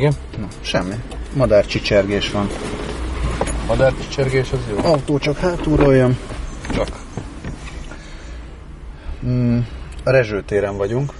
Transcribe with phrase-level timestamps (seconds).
[0.00, 0.14] Igen?
[0.38, 0.94] Na, semmi.
[1.36, 2.48] Madár csicsergés van.
[3.66, 4.78] Madár csicsergés az jó?
[4.90, 6.18] Autó csak hátulról jön.
[6.74, 6.88] Csak.
[9.26, 9.58] Mm,
[10.04, 11.12] a Rezső téren vagyunk.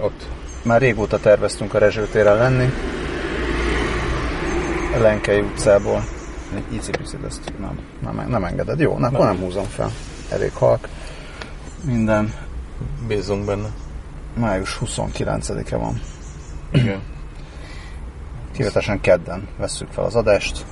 [0.00, 0.26] Ott.
[0.62, 2.72] Már régóta terveztünk a Rezső téren lenni.
[4.94, 6.04] A Lenkei utcából.
[6.68, 8.80] Icipicit ezt nem, nem, nem engeded.
[8.80, 9.90] Jó, na, akkor nem húzom fel.
[10.30, 10.88] Elég halk.
[11.84, 12.34] Minden
[13.08, 13.68] Bízzunk benne.
[14.34, 16.00] május 29-e van.
[16.72, 17.12] Igen.
[18.54, 20.64] Kivetesen kedden vesszük fel az adást,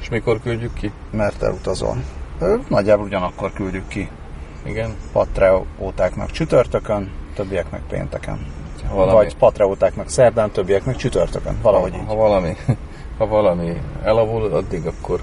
[0.00, 0.92] És mikor küldjük ki?
[1.10, 1.96] mert elutazol.
[2.68, 4.08] Nagyjából ugyanakkor küldjük ki
[4.64, 4.94] Igen.
[5.12, 8.46] patreótáknak csütörtökön, többieknek pénteken.
[8.88, 11.58] Ha valami, Vagy patreótáknak szerdán, többieknek csütörtökön.
[11.62, 12.06] Valahogy ha, így.
[12.06, 12.56] ha valami,
[13.18, 15.20] ha valami elavul, addig akkor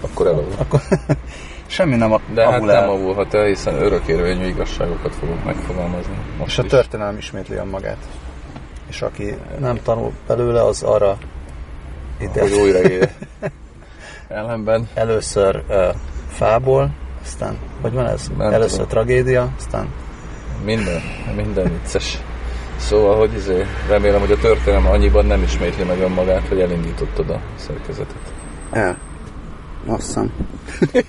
[0.00, 0.52] akkor elavul.
[0.58, 0.80] Akkor
[1.66, 2.88] semmi nem a, De hát nem el.
[2.90, 6.16] avulhat el, hiszen örökérvényű igazságokat fogunk megfogalmazni.
[6.38, 6.70] Most És a is.
[6.70, 7.98] történelem ismétli magát.
[8.96, 11.18] És aki nem tanul belőle, az arra
[12.20, 12.78] ide Hogy újra.
[14.28, 15.94] Ellenben először uh,
[16.28, 16.90] fából,
[17.22, 18.30] aztán, hogy van ez?
[18.36, 18.88] Nem először tudom.
[18.88, 19.88] tragédia, aztán
[20.64, 21.00] minden,
[21.34, 22.22] minden vicces.
[22.76, 27.40] Szóval, hogy izé, remélem, hogy a történelem annyiban nem ismétli meg önmagát, hogy elindítottad a
[27.56, 28.32] szerkezetet.
[28.70, 28.98] el.
[29.86, 30.32] Azt hiszem.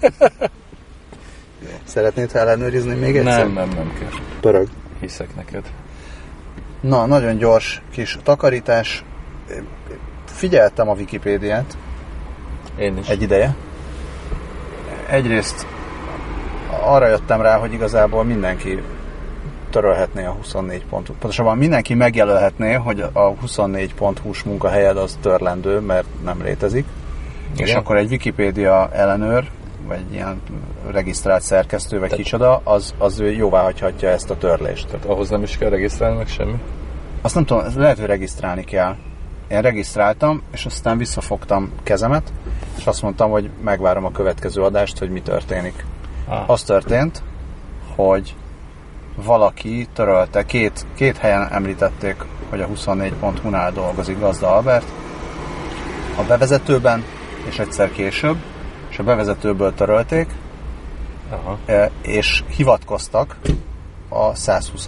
[1.83, 3.38] Szeretnéd ellenőrizni még egyszer?
[3.38, 4.09] Nem, nem, nem kell.
[4.39, 4.67] Pörög.
[4.99, 5.71] Hiszek neked.
[6.80, 9.03] Na, nagyon gyors kis takarítás.
[10.25, 11.78] Figyeltem a Wikipédiát
[12.78, 13.08] Én is.
[13.08, 13.56] egy ideje.
[15.09, 15.66] Egyrészt
[16.83, 18.81] arra jöttem rá, hogy igazából mindenki
[19.70, 21.16] törölhetné a 24 pontot.
[21.16, 26.86] Pontosabban mindenki megjelölhetné, hogy a 24 pont hús munkahelyed az törlendő, mert nem létezik.
[27.55, 27.78] És Igen?
[27.78, 29.50] akkor egy Wikipédia ellenőr,
[29.88, 30.41] vagy ilyen
[30.91, 34.88] regisztrált szerkesztő, vagy kicsoda, az, az ő jóvá hagyhatja ezt a törlést.
[34.88, 36.59] Tehát ahhoz nem is kell regisztrálni meg semmi.
[37.21, 38.95] Azt nem tudom, lehet, hogy regisztrálni kell.
[39.47, 42.31] Én regisztráltam, és aztán visszafogtam kezemet,
[42.77, 45.86] és azt mondtam, hogy megvárom a következő adást, hogy mi történik.
[46.27, 46.49] Ah.
[46.49, 47.23] Az történt,
[47.95, 48.36] hogy
[49.26, 52.15] valaki törölte, két, két helyen említették,
[52.49, 54.87] hogy a 24.hu-nál dolgozik Gazda Albert,
[56.17, 57.03] a bevezetőben,
[57.47, 58.37] és egyszer később,
[58.89, 60.27] és a bevezetőből törölték,
[61.30, 61.58] Aha.
[61.65, 63.37] e, és hivatkoztak
[64.09, 64.87] a 120.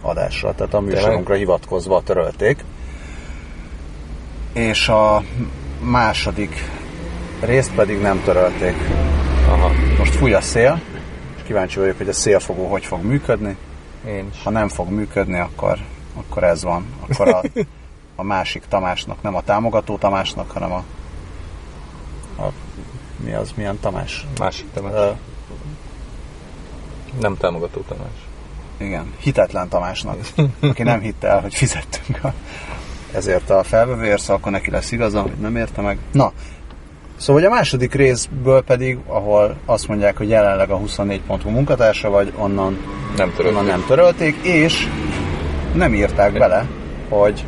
[0.00, 2.64] adásra, tehát a műsorunkra hivatkozva törölték.
[4.52, 5.22] És a
[5.80, 6.70] második
[7.40, 8.74] részt pedig nem törölték.
[9.48, 9.70] Aha.
[9.98, 10.80] Most fúj a szél,
[11.36, 13.56] és kíváncsi vagyok, hogy a szélfogó hogy fog működni.
[14.06, 14.42] Én is.
[14.42, 15.78] Ha nem fog működni, akkor,
[16.16, 16.86] akkor ez van.
[17.08, 17.42] Akkor a,
[18.20, 20.84] a másik Tamásnak, nem a támogató Tamásnak, hanem a, a
[23.24, 24.26] mi az, milyen Tamás?
[24.38, 24.92] Másik Tamás.
[24.94, 25.10] Ö,
[27.20, 28.12] Nem támogató Tamás.
[28.76, 30.16] Igen, hitetlen Tamásnak,
[30.60, 32.32] aki nem hitte el, hogy fizettünk a,
[33.12, 35.98] ezért a felvevőért, szóval akkor neki lesz igaza, hogy nem érte meg.
[36.12, 36.32] Na,
[37.16, 42.32] szóval a második részből pedig, ahol azt mondják, hogy jelenleg a 24 pontú munkatársa vagy,
[42.36, 42.78] onnan,
[43.16, 43.46] Nem törölték.
[43.46, 44.88] onnan nem törölték, és
[45.74, 46.66] nem írták bele,
[47.08, 47.44] hogy,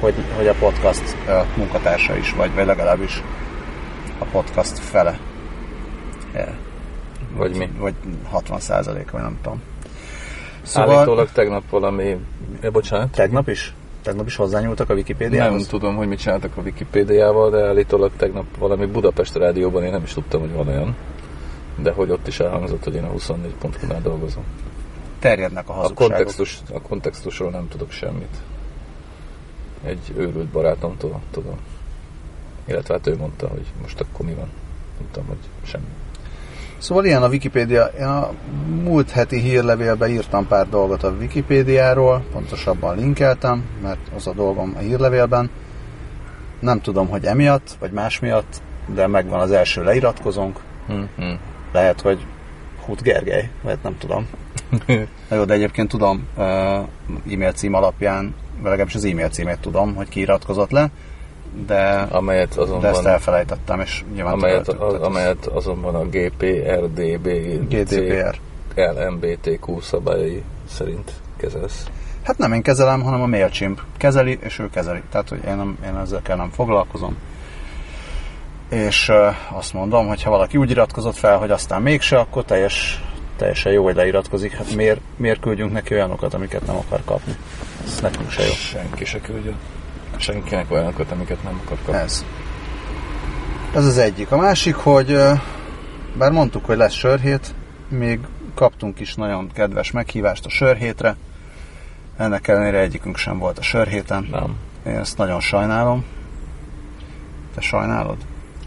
[0.00, 1.16] hogy, hogy a podcast
[1.56, 3.22] munkatársa is vagy, vagy legalábbis
[4.18, 5.18] a podcast fele.
[6.34, 6.48] Yeah.
[7.36, 7.70] Vagy mi?
[7.78, 7.94] Vagy
[8.28, 9.62] 60 százalék, vagy nem tudom.
[10.62, 10.96] Szóval...
[10.96, 12.16] Állítólag tegnap valami...
[12.62, 13.10] Ja, bocsánat.
[13.10, 13.74] Tegnap is?
[14.02, 15.66] Tegnap is hozzányúltak a Nem Wikipédiához?
[15.66, 20.12] tudom, hogy mit csináltak a Wikipédiával, de állítólag tegnap valami Budapest rádióban én nem is
[20.12, 20.96] tudtam, hogy van olyan.
[21.76, 24.44] De hogy ott is elhangzott, hogy én a 24 pont dolgozom.
[25.18, 26.08] Terjednek a A, hazugságok.
[26.08, 28.36] kontextus, a kontextusról nem tudok semmit.
[29.84, 31.58] Egy őrült barátomtól tudom.
[32.66, 34.48] Illetve hát ő mondta, hogy most akkor mi van.
[35.12, 35.84] Tudom, hogy semmi.
[36.78, 37.84] Szóval ilyen a Wikipédia.
[37.84, 38.30] Én a
[38.82, 44.78] múlt heti hírlevélbe írtam pár dolgot a Wikipédiáról, pontosabban linkeltem, mert az a dolgom a
[44.78, 45.50] hírlevélben.
[46.60, 50.60] Nem tudom, hogy emiatt, vagy más miatt, de megvan az első leiratkozónk.
[50.86, 51.32] Hm-hm.
[51.72, 52.26] Lehet, hogy
[52.84, 54.28] Hut Gergely, vagy nem tudom.
[55.28, 56.26] Na jó, de egyébként tudom
[57.30, 60.90] e-mail cím alapján, legalábbis az e-mail címét tudom, hogy ki iratkozott le,
[61.66, 67.28] de, Amelyet de ezt azonban, elfelejtettem, és nyilván amelyet, az amelyet azonban a GPRDB
[67.68, 68.38] GDPR.
[68.74, 71.86] LMBTQ szabályai szerint kezelsz.
[72.22, 75.02] Hát nem én kezelem, hanem a MailChimp kezeli, és ő kezeli.
[75.10, 77.16] Tehát, hogy én, nem, én ezekkel nem foglalkozom.
[78.68, 83.04] És uh, azt mondom, hogy ha valaki úgy iratkozott fel, hogy aztán mégse, akkor teljes,
[83.36, 84.52] teljesen jó, hogy leiratkozik.
[84.52, 87.36] Hát miért, miért küldjünk neki olyanokat, amiket nem akar kapni?
[87.84, 88.52] Ez nekünk se jó.
[88.52, 89.56] Senki se küldjön.
[90.18, 92.00] Senkinek olyanokat, amiket nem akar kapni.
[92.00, 92.24] Ez.
[93.74, 94.30] Ez az egyik.
[94.30, 95.18] A másik, hogy
[96.18, 97.54] bár mondtuk, hogy lesz sörhét,
[97.88, 98.18] még
[98.54, 101.16] kaptunk is nagyon kedves meghívást a sörhétre.
[102.16, 104.28] Ennek ellenére egyikünk sem volt a sörhéten.
[104.30, 104.56] Nem.
[104.86, 106.04] Én ezt nagyon sajnálom.
[107.54, 108.16] Te sajnálod?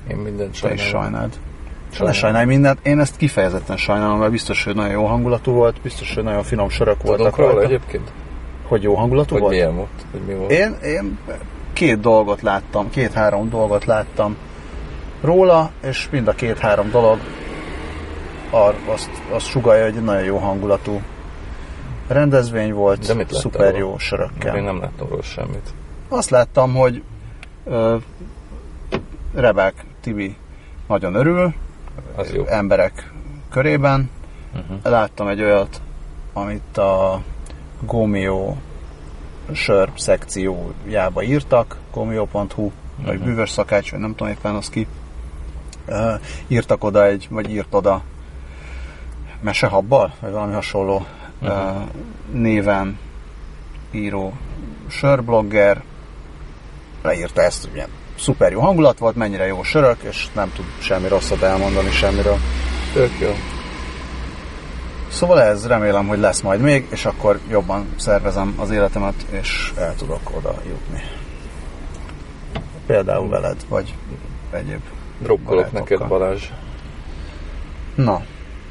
[0.09, 1.03] Én mindent Te is sajnálom.
[1.11, 1.29] sajnáld.
[1.29, 2.13] Ne Sajnálom.
[2.19, 2.79] sajnálj mindent.
[2.83, 6.69] Én ezt kifejezetten sajnálom, mert biztos, hogy nagyon jó hangulatú volt, biztos, hogy nagyon finom
[6.69, 7.67] sörök voltak Tudunk róla rajta.
[7.73, 8.11] egyébként?
[8.69, 9.53] Hogy jó hangulatú Hogy volt?
[9.53, 10.05] milyen volt?
[10.11, 10.51] Hogy mi volt?
[10.51, 11.17] Én, én
[11.73, 14.37] két dolgot láttam, két-három dolgot láttam
[15.21, 17.19] róla, és mind a két-három dolog
[18.49, 21.01] ar, azt, azt sugalja, hogy egy nagyon jó hangulatú
[22.07, 24.55] rendezvény volt, De mit szuper jó sörökkel.
[24.55, 25.73] Én nem láttam róla semmit.
[26.07, 27.03] Azt láttam, hogy
[27.65, 27.97] ö,
[29.33, 30.35] Rebek Tibi
[30.87, 31.53] nagyon örül,
[32.15, 32.45] Az jó.
[32.45, 33.11] emberek
[33.51, 34.09] körében.
[34.55, 34.77] Uh-huh.
[34.83, 35.81] Láttam egy olyat,
[36.33, 37.21] amit a
[37.81, 38.55] Gomio
[39.53, 42.71] sör szekciójába írtak, gomio.hu,
[43.05, 43.23] vagy Mhm.
[43.25, 44.87] bűvös szakács, vagy nem tudom éppen az ki.
[45.87, 46.13] Uh,
[46.47, 48.01] írtak oda egy, vagy írt oda
[49.41, 51.05] mesehabbal, vagy valami hasonló
[51.41, 51.81] uh, Mhm.
[52.31, 52.97] néven
[53.91, 54.33] író
[54.87, 55.83] sörblogger,
[57.01, 61.07] leírta ezt, hogy milyen szuper jó hangulat volt, mennyire jó sörök, és nem tud semmi
[61.07, 62.37] rosszat elmondani semmiről.
[62.93, 63.29] Tök jó.
[65.09, 69.95] Szóval ez remélem, hogy lesz majd még, és akkor jobban szervezem az életemet, és el
[69.95, 71.01] tudok oda jutni.
[72.85, 73.95] Például veled, vagy
[74.51, 74.81] egyéb.
[75.19, 76.43] Drukkolok neked Balázs.
[77.95, 78.21] Na,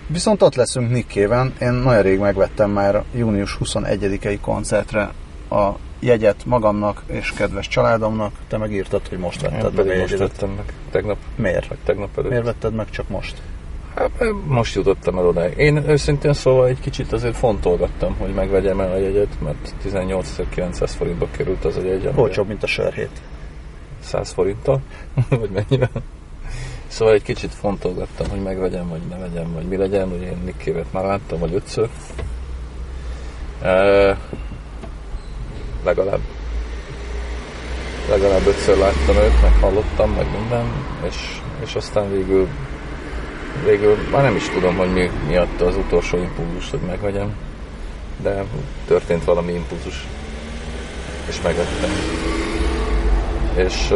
[0.06, 1.54] viszont ott leszünk Nikkéven.
[1.60, 5.12] Én nagyon rég megvettem már június 21-i koncertre
[5.50, 5.70] a
[6.00, 8.32] jegyet magamnak és kedves családomnak.
[8.48, 10.72] Te megírtad, hogy most Én vetted meg a most vettem meg.
[10.90, 11.66] Tegnap, Miért?
[11.66, 12.30] vagy tegnap előtt.
[12.30, 13.42] Miért vetted meg csak most?
[13.98, 14.10] Hát,
[14.46, 15.56] most jutottam el odáig.
[15.56, 21.26] Én őszintén szóval egy kicsit azért fontolgattam, hogy megvegyem el a jegyet, mert 18.900 forintba
[21.30, 22.10] került az a jegy.
[22.14, 23.22] Olcsóbb, mint a sörhét.
[24.00, 24.80] 100 forinttal,
[25.40, 25.90] vagy mennyire.
[26.86, 30.12] Szóval egy kicsit fontolgattam, hogy megvegyem, vagy ne vegyem, vagy mi legyen.
[30.12, 31.88] Ugye én Nikkévet már láttam, vagy ötször.
[33.62, 34.18] E,
[35.84, 36.20] legalább
[38.08, 40.64] legalább ötször láttam őt, meg hallottam, meg minden,
[41.06, 42.48] és, és aztán végül
[43.64, 47.34] végül már nem is tudom, hogy mi miatt az utolsó impulzus, hogy megvegyem,
[48.22, 48.44] de
[48.86, 50.06] történt valami impulzus,
[51.28, 51.90] és megvettem.
[53.56, 53.94] És,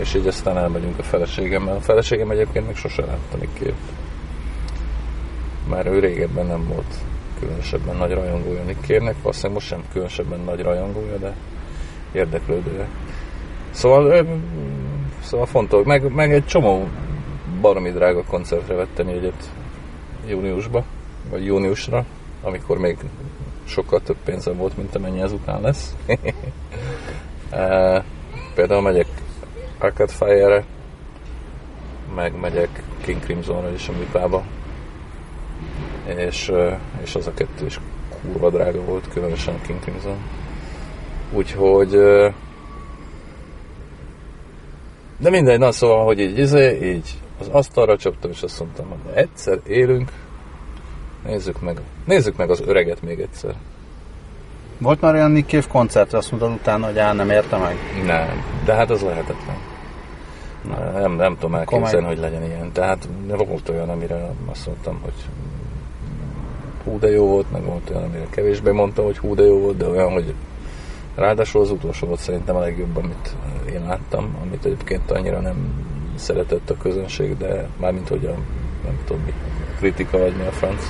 [0.00, 1.76] és így aztán elmegyünk a feleségemmel.
[1.76, 3.74] A feleségem egyébként még sose látta Nikkét.
[5.68, 6.94] Már ő régebben nem volt
[7.38, 11.34] különösebben nagy rajongója Nikkérnek, valószínűleg most sem különösebben nagy rajongója, de
[12.12, 12.88] érdeklődője.
[13.70, 14.26] Szóval,
[15.22, 16.88] szóval fontos, meg, meg egy csomó
[17.64, 19.50] baromi drága koncertre vettem jegyet
[20.26, 20.84] júniusba,
[21.30, 22.04] vagy júniusra,
[22.42, 22.96] amikor még
[23.64, 25.94] sokkal több pénzem volt, mint amennyi ezután lesz.
[27.50, 28.04] E,
[28.54, 29.06] Például megyek
[29.78, 30.64] Arcade Fire-re,
[32.14, 34.44] meg megyek King Crimsonra is a műpába,
[36.16, 36.72] és, ö,
[37.02, 37.80] és az a kettő is
[38.22, 40.16] kurva drága volt, különösen King Crimson.
[41.32, 42.28] Úgyhogy ö,
[45.18, 49.14] de mindegy, na szóval, hogy így, izé, így az asztalra csaptam, és azt mondtam, hogy
[49.14, 50.12] egyszer élünk,
[51.26, 53.54] nézzük meg, nézzük meg az öreget még egyszer.
[54.78, 57.76] Volt már olyan Nick Cave koncertre, azt mondtad utána, hogy á, nem érte meg?
[58.06, 59.56] Nem, de hát az lehetetlen.
[60.92, 62.72] Nem, nem tudom elképzelni, hogy legyen ilyen.
[62.72, 65.12] Tehát volt olyan, amire azt mondtam, hogy
[66.84, 69.76] hú de jó volt, meg volt olyan, amire kevésbé mondtam, hogy hú de jó volt,
[69.76, 70.34] de olyan, hogy
[71.14, 73.36] ráadásul az utolsó volt szerintem a legjobb, amit
[73.72, 75.56] én láttam, amit egyébként annyira nem
[76.18, 78.34] szeretett a közönség, de mármint hogy a,
[78.84, 79.32] nem tudom mi,
[79.74, 80.84] a kritika vagy mi a franc.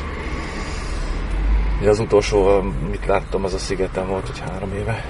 [1.80, 5.04] Ugye az utolsó, amit láttam, az a Szigeten volt, hogy három éve,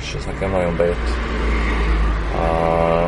[0.00, 1.08] és ez nekem nagyon bejött.
[2.36, 3.06] A,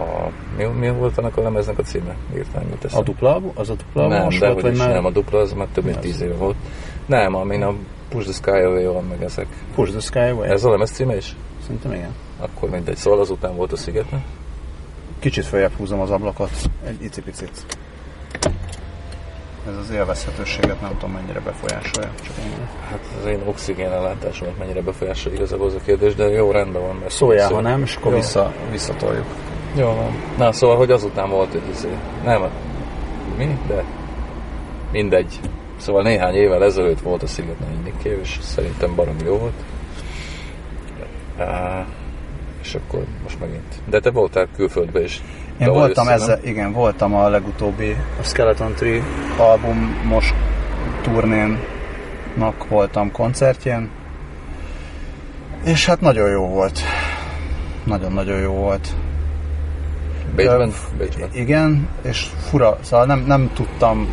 [0.00, 2.16] a, mi, mi volt annak a lemeznek a címe?
[2.34, 3.04] Írtán jut A eszembe.
[3.04, 5.84] dupla, az a dupla Nem, de volt, vagy már nem, a dupla az már több
[5.84, 6.56] mint Mi tíz éve volt.
[7.06, 7.74] Nem, amin a
[8.08, 9.46] Push the Sky Away van, meg ezek.
[9.74, 10.48] Push the Sky Away?
[10.48, 11.36] Ez a lemez címe is?
[11.62, 12.14] Szerintem igen.
[12.40, 12.96] Akkor mindegy.
[12.96, 14.24] Szóval azután volt a Szigeten.
[15.20, 16.50] Kicsit följebb húzom az ablakot,
[16.86, 17.50] egy icipicit.
[19.68, 22.10] Ez az élvezhetőséget nem tudom mennyire befolyásolja.
[22.22, 26.50] Csak én Hát az én oxigén ellátásomat mennyire befolyásolja igazából az a kérdés, de jó,
[26.50, 26.96] rendben van.
[26.96, 28.18] Mert Szóljál, szó- ha nem, és akkor Jó.
[28.18, 29.26] vissza, visszatoljuk.
[29.76, 30.14] Jó van.
[30.36, 31.88] Na, szóval, hogy azután volt egy izé.
[32.24, 32.42] Nem,
[33.36, 33.58] mi?
[33.66, 33.84] De
[34.92, 35.40] mindegy.
[35.76, 37.26] Szóval néhány évvel ezelőtt volt a
[37.84, 39.62] Nick Cave, és szerintem baromi jó volt.
[41.38, 41.86] Uh,
[42.70, 43.82] és akkor most megint.
[43.88, 45.22] De te voltál külföldbe is.
[45.58, 49.02] Én voltam össze, ezzel, igen, voltam a legutóbbi a Skeleton Tree
[49.38, 50.34] albumos
[51.02, 53.90] turnénnak voltam koncertjén,
[55.64, 56.80] és hát nagyon jó volt.
[57.84, 58.88] Nagyon-nagyon jó volt.
[60.36, 60.72] Bécsben?
[60.98, 61.28] Bécsben.
[61.32, 64.08] Igen, és fura, szóval nem, nem tudtam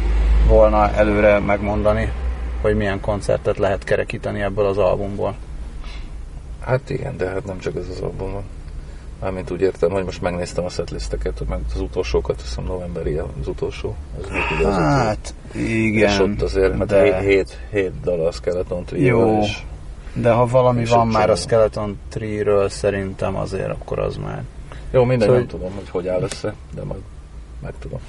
[0.48, 2.12] volna előre megmondani,
[2.62, 5.36] hogy milyen koncertet lehet kerekíteni ebből az albumból.
[6.68, 8.44] Hát igen, de hát nem csak ez az album van.
[9.22, 13.96] Mármint úgy értem, hogy most megnéztem a setlisteket, meg az utolsókat, hiszem novemberi az utolsó.
[14.20, 14.80] Ez ide az utolsó.
[14.80, 16.10] Hát, igen.
[16.10, 19.20] és ott azért de, hét, hét, hét dal a Skeleton Trio.
[19.20, 19.40] Jó.
[19.42, 19.64] És
[20.14, 21.48] de ha valami és van már a sem.
[21.48, 24.44] Skeleton Tree-ről szerintem azért, akkor az már.
[24.92, 27.02] jó, minden Szóval, nem tudom, hogy hogy áll össze, de majd
[27.62, 28.00] megtudom.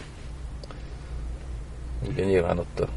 [2.09, 2.88] Ugye nyilván ott a,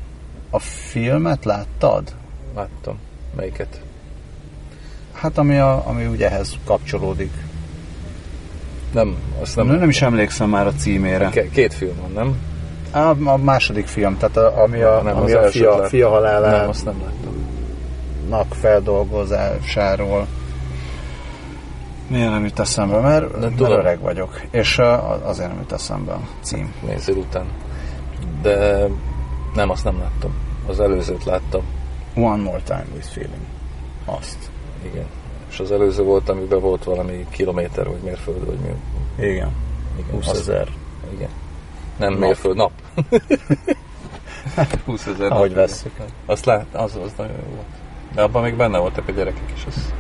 [0.50, 2.16] A filmet láttad?
[2.56, 3.00] láttam.
[3.36, 3.82] Melyiket?
[5.22, 7.32] Hát ami, a, ami ugye ehhez kapcsolódik.
[8.92, 9.80] Nem, azt Nem, nem.
[9.80, 11.30] nem is emlékszem már a címére.
[11.30, 12.38] Ke- két film van, nem?
[13.04, 16.70] A, a második film, tehát a, ami a, nem, ami a fia, fia Nem, halálának
[16.70, 18.48] azt nem láttam.
[18.50, 20.28] feldolgozásáról.
[22.08, 23.00] Miért nem jut eszembe?
[23.00, 23.72] Mert, mert tudom.
[23.72, 24.42] öreg vagyok.
[24.52, 24.78] És
[25.24, 26.74] azért nem jut eszembe a cím.
[26.88, 27.46] Nézzél után.
[28.42, 28.88] De
[29.56, 30.32] nem, azt nem láttam.
[30.68, 31.62] Az előzőt láttam.
[32.16, 33.46] One More Time with Feeling.
[34.06, 34.51] Azt.
[34.86, 35.06] Igen.
[35.50, 38.70] És az előző volt, amiben volt valami kilométer, vagy mérföld, vagy mi.
[39.26, 39.52] Igen.
[40.00, 40.68] Igen, 20 azt- ezer.
[41.14, 41.30] Igen.
[41.98, 42.20] Nem Nap.
[42.20, 42.72] mérföld, nap.
[44.86, 45.58] 20 ezer Ahogy nap.
[45.60, 45.92] vesszük.
[46.26, 47.66] Azt lát, az, az nagyon jó volt.
[48.16, 49.66] De abban még benne voltak a gyerekek is.
[49.68, 49.94] Az...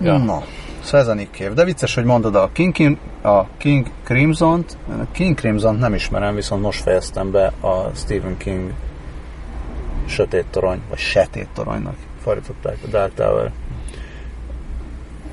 [0.00, 0.16] Ja.
[0.16, 0.42] Na,
[0.82, 1.54] szóval ez a Nick Cave.
[1.54, 4.76] De vicces, hogy mondod a King, Kim, a King Crimson-t.
[4.88, 8.72] A King Crimson nem ismerem, viszont most fejeztem be a Stephen King
[10.10, 13.52] Sötét Torony, vagy Setét Toronynak fordították a Dark Tower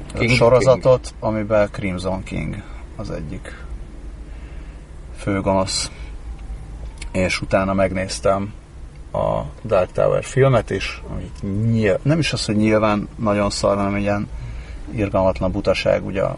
[0.08, 2.64] King- King, sorozatot, amiben Crimson King
[2.96, 3.66] az egyik
[5.18, 5.92] főgonosz.
[7.12, 8.54] És utána megnéztem
[9.12, 13.98] a Dark Tower filmet is, amit nyilv, nem is az, hogy nyilván nagyon szar, hanem
[13.98, 14.30] ilyen
[14.92, 16.38] irgalmatlan butaság ugye a,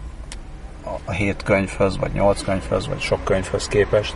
[0.84, 4.16] a, a hét könyvhöz, vagy nyolc könyvhöz, vagy sok könyvhöz képest.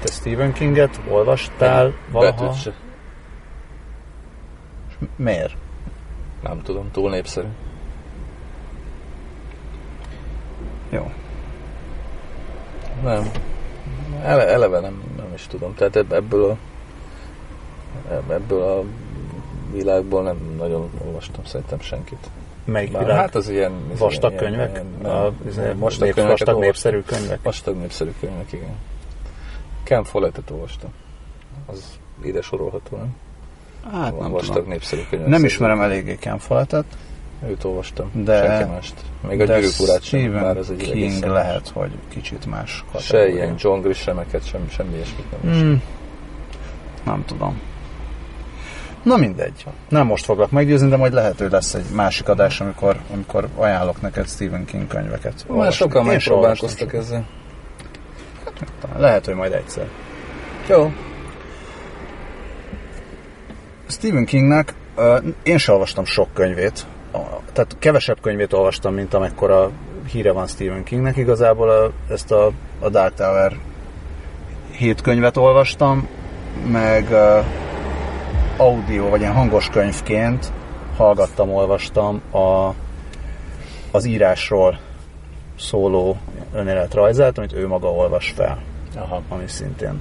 [0.00, 2.34] Te Stephen Kinget olvastál valaha?
[2.34, 2.72] Betűt se.
[5.16, 5.56] Miért?
[6.42, 7.46] Nem tudom, túl népszerű.
[10.90, 11.10] Jó.
[13.02, 13.30] Nem.
[14.22, 15.74] Ele, eleve nem, nem is tudom.
[15.74, 16.56] Tehát ebb- ebből a
[18.12, 18.82] ebb- ebből a
[19.72, 22.30] világból nem nagyon olvastam szerintem senkit.
[22.64, 23.18] Melyik Bár, világ?
[23.18, 23.72] hát az ilyen...
[23.98, 24.70] vastag ilyen- könyvek?
[24.70, 26.60] ilyen- a, nem, izé, nem, vastag, vastag nép, könyveket vastag olvastam.
[26.92, 27.42] népszerű könyvek?
[27.42, 28.74] Vastag népszerű könyvek, igen.
[29.86, 30.90] Ken Follettet olvastam.
[31.66, 33.16] Az ide sorolható, nem?
[33.92, 34.68] Hát Van nem vastag tudom.
[34.70, 35.28] népszerű könyvek.
[35.28, 36.84] Nem ismerem eléggé Ken Follettet,
[37.48, 38.10] Őt olvastam.
[38.24, 38.94] De- Senki mást.
[39.28, 43.34] Még a gyűrűk urát sem, bár az egy King lehet, hogy kicsit más Se kategória.
[43.34, 45.68] ilyen John Grishameket, sem, semmi ilyesmit nem olvastam.
[45.68, 45.82] Hmm.
[47.04, 47.60] Nem tudom.
[49.02, 49.66] Na mindegy.
[49.88, 54.00] Nem most foglak meggyőzni, de majd lehet, hogy lesz egy másik adás, amikor, amikor ajánlok
[54.00, 55.46] neked Stephen King könyveket.
[55.48, 57.26] Már sokan megpróbálkoztak ezzel.
[58.98, 59.86] Lehet, hogy majd egyszer.
[60.68, 60.92] Jó.
[63.88, 64.74] Stephen Kingnek
[65.42, 66.86] én sem olvastam sok könyvét,
[67.52, 69.70] tehát kevesebb könyvét olvastam, mint amekkora
[70.10, 71.16] híre van Stephen Kingnek.
[71.16, 72.50] Igazából ezt a,
[72.80, 73.56] a Dark Tower
[74.70, 76.08] hét könyvet olvastam,
[76.70, 77.44] meg uh,
[78.56, 80.52] audio, vagy ilyen hangos könyvként
[80.96, 82.74] hallgattam, olvastam a,
[83.90, 84.78] az írásról
[85.58, 86.16] szóló
[86.54, 88.62] önéletrajzát, amit ő maga olvas fel,
[88.96, 89.22] Aha.
[89.28, 90.00] ami szintén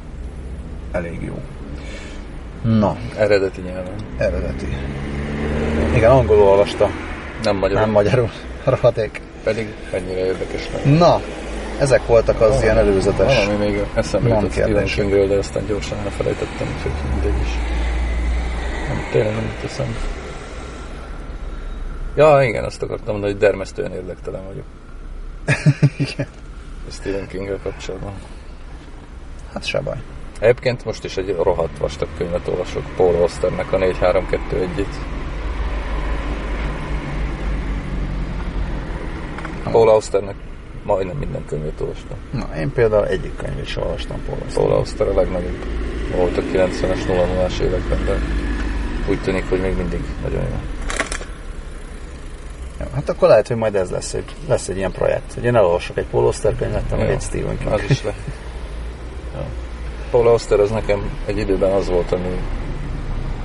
[0.91, 1.39] elég jó.
[2.61, 3.95] Na, Eredeti nyelven.
[4.17, 4.67] Eredeti.
[5.95, 6.89] Igen, angolul olvasta,
[7.43, 7.79] Nem magyarul.
[7.79, 8.29] nem magyarul.
[8.63, 9.21] Rohadék.
[9.43, 10.97] Pedig ennyire érdekes lenne.
[10.97, 11.21] Na,
[11.79, 13.45] ezek voltak az ilyen előzetes.
[13.45, 14.85] Valami még eszembe jutott Stephen.
[14.85, 17.49] Kingről, de aztán gyorsan elfelejtettem, úgyhogy mindegy is.
[18.87, 19.97] Nem, tényleg nem jut eszembe.
[22.15, 24.65] Ja, igen, azt akartam mondani, hogy dermesztően érdektelen vagyok.
[26.09, 26.27] Igen.
[26.91, 28.13] Stephen King-gel kapcsolatban.
[29.55, 29.97] Hát se baj.
[30.39, 34.95] Egyébként most is egy rohadt vastag könyvet olvasok, Paul Austernek a 4-3-2-1-et.
[39.71, 40.35] Paul Austernek
[40.83, 42.17] majdnem minden könyvét olvastam.
[42.31, 45.65] Na, én például egyik könyvét sem olvastam Paul Paul Auster a legnagyobb
[46.15, 48.19] volt a 90-es, 0 as években, de
[49.09, 50.57] úgy tűnik, hogy még mindig nagyon jó.
[52.79, 55.55] Jó, hát akkor lehet, hogy majd ez lesz egy, lesz egy ilyen projekt, hogy én
[55.55, 57.71] elolvasok egy Paul Auster könyvet, meg egy Stephen King.
[57.71, 58.13] Az is le.
[60.15, 60.21] Ja.
[60.21, 62.41] Paul Auster az nekem egy időben az volt, ami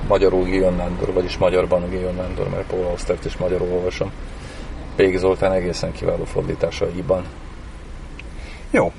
[0.07, 4.11] magyarul Gion Nándor, vagyis magyarban Gion Nándor, mert Paul Austert is magyarul olvasom.
[4.95, 7.25] Pégi Zoltán egészen kiváló fordításaiban.
[8.69, 8.91] Jó.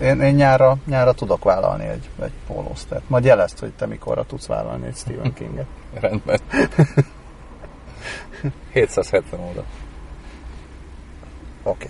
[0.00, 3.08] Én, én nyára, nyára tudok vállalni egy, egy Paul Austert.
[3.08, 5.66] Majd jelezd, hogy te mikorra tudsz vállalni egy Stephen Kinget.
[6.00, 6.40] Rendben.
[8.72, 9.64] 770 oldal.
[11.62, 11.88] Oké.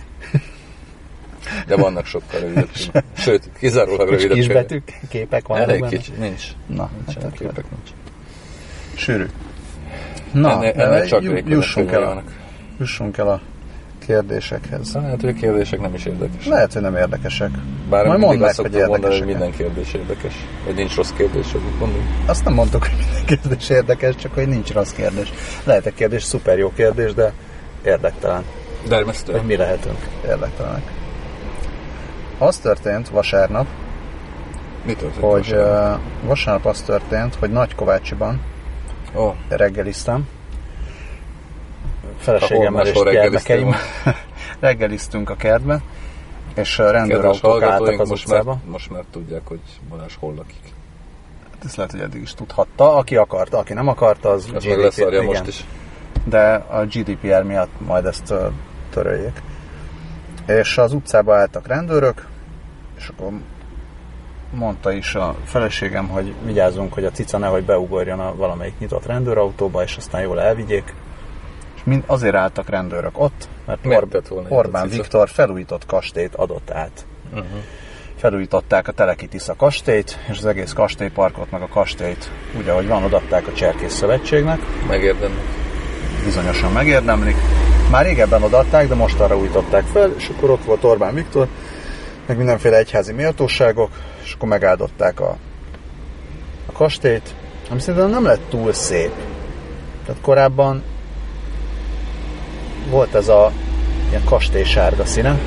[1.66, 2.68] De vannak sokkal rövidebb.
[2.74, 3.04] könyvek.
[3.16, 4.36] Sőt, kizárólag rövidebb.
[4.36, 5.96] Kis betűk, képek vannak Elég benne?
[5.96, 6.42] kicsi, nincs.
[6.66, 7.90] Na, Nincs, hát képek nincs.
[8.96, 9.26] Sűrű.
[10.32, 12.22] Na, ennél, ennél csak jussunk el, a,
[12.78, 13.40] jussunk el a
[14.06, 14.92] kérdésekhez.
[14.94, 16.46] Lehet, hogy a kérdések nem is érdekes.
[16.46, 17.50] Lehet, hogy nem érdekesek.
[17.90, 19.26] Bár Majd mondd meg, hogy mondani, hogy érdekesek.
[19.26, 20.34] minden kérdés érdekes.
[20.64, 22.02] Vagy nincs rossz kérdés, hogy mondjuk.
[22.26, 25.32] Azt nem mondtuk, hogy minden kérdés érdekes, csak hogy nincs rossz kérdés.
[25.64, 27.32] Lehet egy kérdés, szuper jó kérdés, de
[27.84, 28.44] érdektelen.
[28.88, 29.32] Dermesztő.
[29.32, 30.82] Hogy mi lehetünk érdektelenek.
[32.44, 33.66] Az történt vasárnap,
[34.82, 35.24] Mi történt?
[35.24, 35.98] hogy vasárnap?
[36.22, 38.40] uh, vasárnap az történt, hogy Nagykovácsiban
[39.14, 40.28] Ó, reggeliztem.
[42.18, 43.74] Feleségemmel és gyermekeim
[44.60, 45.82] reggeliztünk a kertben,
[46.54, 48.60] és rendőrautók álltak az most már, utcába.
[48.70, 50.72] most már tudják, hogy Balázs hol lakik.
[51.64, 52.96] Ezt lehet, hogy eddig is tudhatta.
[52.96, 55.24] Aki akarta, aki nem akarta, az Ezt meg leszarja igen.
[55.24, 55.64] most is.
[56.24, 58.34] de a GDPR miatt majd ezt
[58.90, 59.42] töröljék.
[60.46, 62.26] És az utcába álltak rendőrök,
[62.98, 63.32] és akkor
[64.50, 69.82] mondta is a feleségem, hogy vigyázzunk, hogy a cica nehogy beugorjon a valamelyik nyitott rendőrautóba,
[69.82, 70.94] és aztán jól elvigyék.
[71.74, 74.88] És mind azért álltak rendőrök ott, mert Miért Or- Orbán?
[74.88, 77.06] Viktor felújított kastélyt adott át.
[77.32, 77.46] Uh-huh.
[78.16, 83.04] Felújították a Teleki Tisza kastélyt, és az egész kastélyparkot, meg a kastélyt úgy, ahogy van,
[83.04, 84.58] odatták a Cserkész Szövetségnek.
[84.88, 85.40] Megérdemli.
[86.24, 87.36] bizonyosan megérdemlik.
[87.90, 91.48] Már régebben odaadták, de most arra újították fel, és akkor ott volt Orbán Viktor,
[92.26, 93.90] meg mindenféle egyházi méltóságok,
[94.22, 95.36] és akkor megáldották a,
[96.66, 97.34] a kastélyt,
[97.70, 99.12] ami szerintem nem lett túl szép.
[100.06, 100.82] Tehát korábban
[102.90, 103.52] volt ez a
[104.08, 105.38] ilyen kastély sárga színe.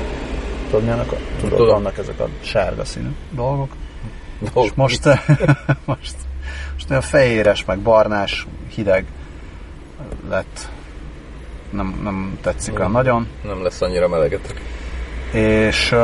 [0.70, 1.74] Tudod, mi annak a, tudod, Tudom.
[1.74, 3.72] vannak ezek a sárga színű dolgok.
[4.54, 5.04] Ó, És most,
[5.84, 6.14] most,
[6.72, 9.04] most olyan fehéres, meg barnás, hideg
[10.28, 10.68] lett.
[11.70, 13.28] Nem, nem tetszik olyan nagyon.
[13.42, 14.60] Nem lesz annyira melegetek.
[15.32, 15.94] És,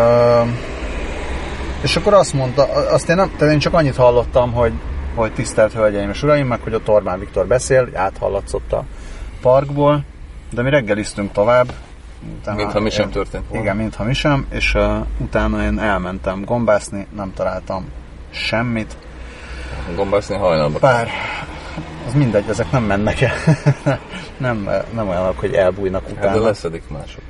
[1.83, 4.73] és akkor azt mondta, azt én, nem, tehát én csak annyit hallottam, hogy,
[5.15, 8.85] hogy tisztelt Hölgyeim és Uraim, meg hogy ott Orbán Viktor beszél, áthallatszott a
[9.41, 10.05] parkból,
[10.53, 11.73] de mi reggeliztünk tovább.
[12.41, 13.65] Utána Mintha mi sem én- történt volna.
[13.65, 17.89] Igen, mintha mi sem, és uh, utána én elmentem gombászni, nem találtam
[18.31, 18.97] semmit.
[19.95, 20.79] Gombászni hajnalba.
[20.79, 21.09] Bár
[22.07, 23.33] az mindegy, ezek nem mennek el.
[24.37, 26.33] nem, nem olyanok, hogy elbújnak Hát utána.
[26.39, 27.23] de leszedik mások.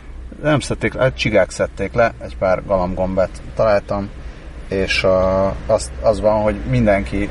[0.44, 4.08] Nem szedték le, csigák szedték le, egy pár galambgombát találtam,
[4.68, 5.10] és uh,
[5.66, 7.28] az, az van, hogy mindenki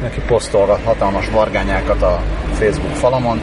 [0.00, 3.40] neki posztolgat hatalmas vargányákat a Facebook falamon,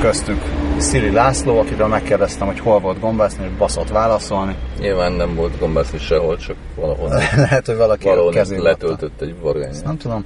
[0.00, 0.42] köztük
[0.78, 4.56] Sziri László, akiről megkérdeztem, hogy hol volt gombászni, és baszott válaszolni.
[4.78, 7.08] Nyilván nem volt gombászni sehol, csak valahol.
[7.36, 9.84] Lehet, hogy valaki a valahol letöltött egy vargányt.
[9.84, 10.24] Nem tudom.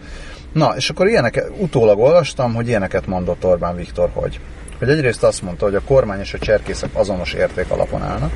[0.52, 4.40] Na, és akkor ilyeneket, utólag olvastam, hogy ilyeneket mondott Orbán Viktor, hogy,
[4.80, 8.32] hogy egyrészt azt mondta, hogy a kormány és a cserkészek azonos érték alapon állnak,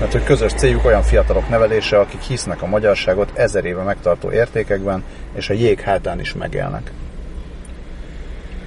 [0.00, 5.04] mert hogy közös céljuk olyan fiatalok nevelése, akik hisznek a magyarságot ezer éve megtartó értékekben,
[5.34, 6.92] és a jég hátán is megélnek.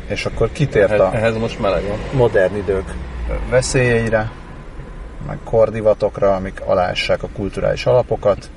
[0.08, 1.98] És akkor kitért a ehhez most meleg van.
[2.13, 2.93] modern idők
[3.50, 4.32] veszélyeire,
[5.28, 8.50] meg kordivatokra, amik alássák a kulturális alapokat,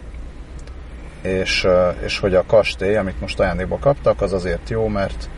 [1.22, 1.66] és,
[2.04, 5.28] és hogy a kastély, amit most ajándékba kaptak, az azért jó, mert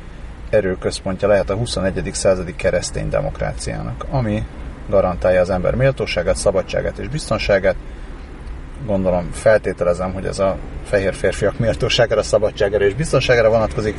[0.50, 2.10] erőközpontja lehet a 21.
[2.12, 4.46] századi keresztény demokráciának, ami
[4.88, 7.76] garantálja az ember méltóságát, szabadságát és biztonságát.
[8.86, 13.94] Gondolom, feltételezem, hogy ez a fehér férfiak méltóságára, szabadságára és biztonságára vonatkozik,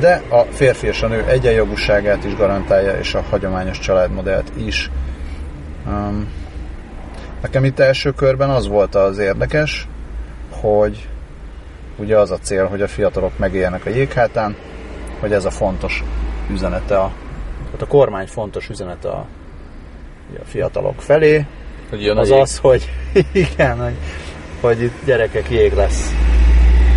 [0.00, 4.90] de a férfi és a nő egyenjogúságát is garantálja, és a hagyományos családmodellt is.
[5.86, 6.28] Um,
[7.42, 9.88] nekem itt első körben az volt az érdekes,
[10.50, 11.08] hogy
[11.96, 14.56] ugye az a cél, hogy a fiatalok megéljenek a jéghátán,
[15.20, 16.04] hogy ez a fontos
[16.50, 17.12] üzenete a,
[17.64, 19.26] tehát a kormány fontos üzenete a,
[20.38, 21.46] a fiatalok felé,
[21.90, 22.90] Hogy jön az az, hogy
[23.32, 23.96] igen, hogy,
[24.60, 26.14] hogy itt gyerekek jég lesz.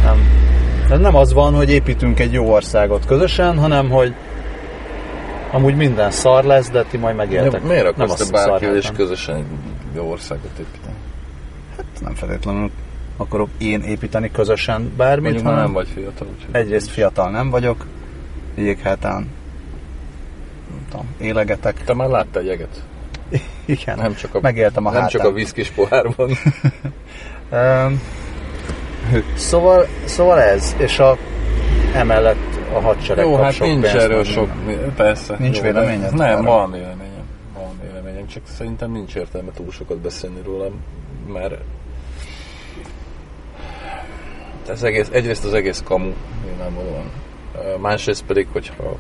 [0.04, 4.14] Nem, nem az van, hogy építünk egy jó országot közösen, hanem hogy
[5.52, 7.64] amúgy minden szar lesz, de ti majd megéltek.
[7.64, 9.46] Miért akarsz te bárkivel és közösen egy
[9.96, 10.96] jó országot építeni?
[12.02, 12.72] Nem feltétlenül
[13.18, 16.56] akarok én építeni közösen bármit, Mondjuk hanem nem vagy fiatal, úgyhogy...
[16.56, 17.86] egyrészt fiatal nem vagyok,
[18.60, 19.30] jéghátán
[20.70, 21.84] nem tudom, élegetek.
[21.84, 22.84] Te már láttál jeget?
[23.66, 25.20] Igen, Nem csak a, megéltem a nem hátán.
[25.20, 26.30] csak a viszkis pohárban.
[27.52, 28.02] Um,
[29.36, 31.18] szóval, szóval ez, és a,
[31.94, 34.50] emellett a hadsereg Jó, hát sok nincs pénzt, erről sok,
[34.96, 35.36] persze.
[35.40, 36.42] Nincs jó, véleményed Nem, arra?
[36.42, 37.26] van véleményem.
[37.54, 40.70] Van véleményem, csak szerintem nincs értelme túl sokat beszélni róla,
[41.34, 41.54] mert
[44.68, 46.14] ez egész, egyrészt az egész kamu,
[46.46, 47.12] nyilvánvalóan
[47.80, 48.98] másrészt pedig, hogyha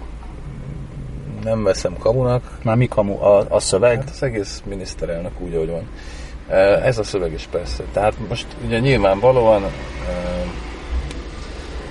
[1.43, 2.57] nem veszem kamunak...
[2.63, 3.21] Már mi kamu?
[3.21, 3.97] A, a szöveg?
[3.97, 5.87] Hát az egész miniszterelnök úgy, ahogy van.
[6.83, 7.83] Ez a szöveg is persze.
[7.93, 9.63] Tehát most ugye nyilvánvalóan,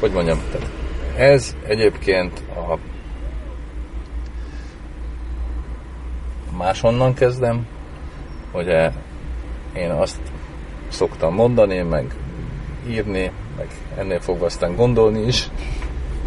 [0.01, 0.69] hogy mondjam, tehát
[1.17, 2.79] ez egyébként a
[6.57, 7.67] máshonnan kezdem,
[8.53, 8.69] hogy
[9.77, 10.21] én azt
[10.89, 12.15] szoktam mondani, meg
[12.89, 13.67] írni, meg
[13.97, 15.49] ennél fogva aztán gondolni is,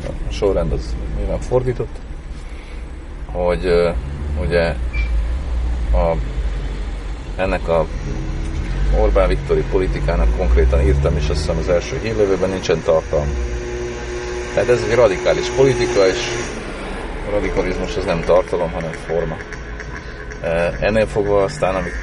[0.07, 1.95] a sorrend az nyilván fordított,
[3.31, 3.93] hogy
[4.41, 4.75] ugye
[5.93, 6.15] a,
[7.35, 7.85] ennek a
[8.99, 13.31] Orbán Viktori politikának konkrétan írtam is, azt hiszem az első hírlevőben nincsen tartalma.
[14.53, 16.17] Tehát ez egy radikális politika, és
[17.27, 19.37] a radikalizmus az nem tartalom, hanem forma.
[20.79, 21.93] Ennél fogva aztán, amit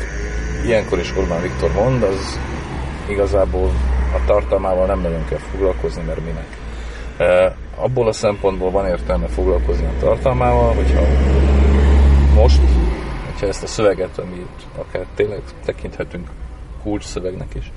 [0.64, 2.38] ilyenkor is Orbán Viktor mond, az
[3.08, 3.72] igazából
[4.14, 6.58] a tartalmával nem nagyon kell foglalkozni, mert minek.
[7.76, 11.02] Abból a szempontból van értelme foglalkozni a tartalmával, hogyha
[12.35, 12.61] most,
[13.24, 16.28] hogyha ezt a szöveget, amit akár tényleg tekinthetünk
[16.83, 17.72] kulcs szövegnek is,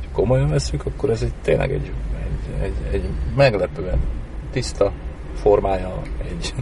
[0.00, 3.98] és komolyan veszük, akkor ez egy, tényleg egy, egy, egy, egy meglepően
[4.52, 4.92] tiszta
[5.34, 6.54] formája egy,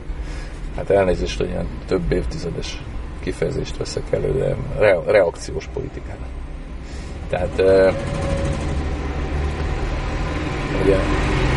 [0.76, 2.82] hát elnézést, hogy ilyen több évtizedes
[3.20, 6.28] kifejezést veszek elő, de re, reakciós politikának.
[7.28, 7.62] Tehát
[10.82, 10.96] ugye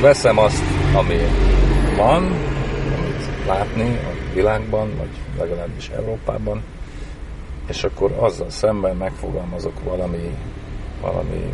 [0.01, 0.63] veszem azt,
[0.95, 1.17] ami
[1.95, 2.23] van,
[2.97, 6.63] amit látni a világban, vagy legalábbis Európában,
[7.67, 10.35] és akkor azzal szemben megfogalmazok valami,
[11.01, 11.53] valami,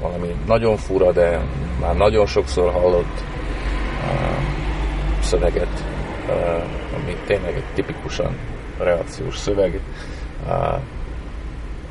[0.00, 1.40] valami nagyon fura, de
[1.80, 3.22] már nagyon sokszor hallott
[4.02, 4.36] uh,
[5.20, 5.84] szöveget,
[6.28, 6.62] uh,
[6.94, 8.36] ami tényleg egy tipikusan
[8.78, 9.80] reakciós szöveg.
[10.46, 10.78] Uh,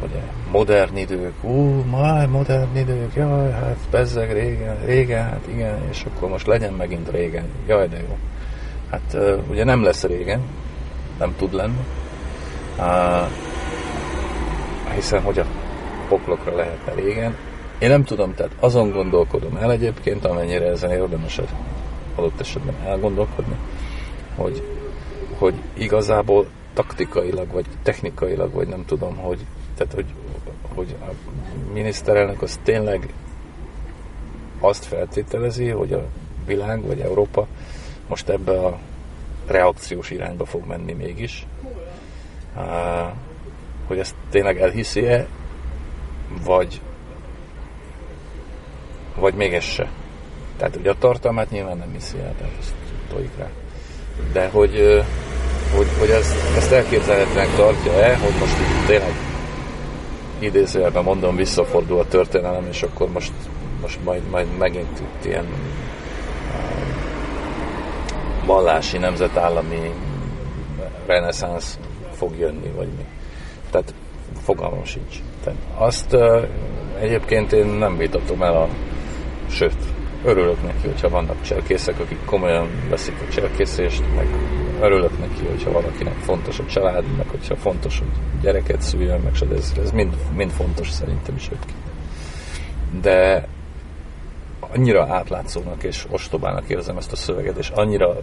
[0.03, 6.05] ugye, modern idők, ú, már modern idők, jaj, hát bezzeg régen, régen, hát igen, és
[6.05, 8.17] akkor most legyen megint régen, jaj, de jó.
[8.89, 9.17] Hát
[9.49, 10.41] ugye nem lesz régen,
[11.19, 11.85] nem tud lenni,
[14.93, 15.45] hiszen hogy a
[16.07, 17.35] poklokra lehetne régen.
[17.79, 21.41] Én nem tudom, tehát azon gondolkodom el egyébként, amennyire ezen érdemes
[22.15, 23.55] adott esetben elgondolkodni,
[24.35, 24.63] hogy,
[25.37, 29.45] hogy igazából taktikailag, vagy technikailag, vagy nem tudom, hogy,
[29.77, 30.05] tehát, hogy,
[30.75, 31.11] hogy a
[31.73, 33.13] miniszterelnök az tényleg
[34.59, 36.05] azt feltételezi, hogy a
[36.45, 37.47] világ, vagy Európa
[38.07, 38.79] most ebbe a
[39.47, 41.45] reakciós irányba fog menni mégis.
[43.87, 45.27] Hogy ezt tényleg elhiszi-e,
[46.43, 46.81] vagy,
[49.15, 49.89] vagy még ez se.
[50.57, 52.73] Tehát ugye a tartalmát nyilván nem hiszi el, tehát ezt
[53.09, 53.49] tojik rá.
[54.31, 55.03] De hogy,
[55.75, 59.34] hogy, hogy ezt, ezt elképzelhetően tartja-e, hogy most itt tényleg
[60.45, 63.33] idézőjelben mondom, visszafordul a történelem, és akkor most,
[63.81, 65.45] most majd, majd megint itt ilyen
[68.45, 69.91] vallási, nemzetállami
[71.05, 71.79] reneszánsz
[72.11, 73.05] fog jönni, vagy mi.
[73.69, 73.93] Tehát
[74.43, 75.15] fogalmam sincs.
[75.43, 76.15] Tehát azt
[76.99, 78.67] egyébként én nem vitatom el a...
[79.49, 79.77] Sőt,
[80.23, 84.27] örülök neki, hogyha vannak cselkészek, akik komolyan veszik a cselkészést, meg
[84.81, 88.07] örülök neki, hogyha valakinek fontos a család, meg hogyha fontos, hogy
[88.41, 91.77] gyereket szüljön, meg se, ez, ez mind, mind fontos szerintem is egyébként.
[93.01, 93.47] De
[94.59, 98.15] annyira átlátszónak és ostobának érzem ezt a szöveget, és annyira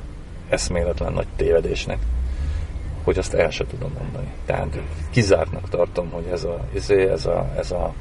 [0.48, 1.98] eszméletlen nagy tévedésnek,
[3.04, 4.32] hogy azt el sem tudom mondani.
[4.46, 7.94] Tehát kizártnak tartom, hogy ez a, izé, ez a, ez a,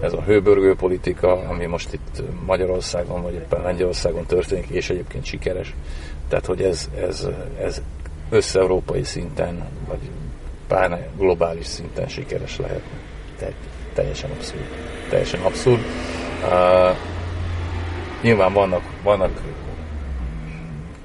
[0.00, 5.74] ez a hőbörgő politika, ami most itt Magyarországon, vagy éppen Lengyelországon történik, és egyébként sikeres.
[6.32, 7.28] Tehát, hogy ez, ez,
[7.60, 7.82] ez
[8.30, 9.98] össze-európai szinten, vagy
[10.66, 12.82] pláne globális szinten sikeres lehet.
[13.38, 13.54] Tehát
[13.94, 14.64] teljesen abszurd.
[15.08, 15.80] Teljesen abszurd.
[16.42, 16.96] Uh,
[18.22, 19.40] nyilván vannak, vannak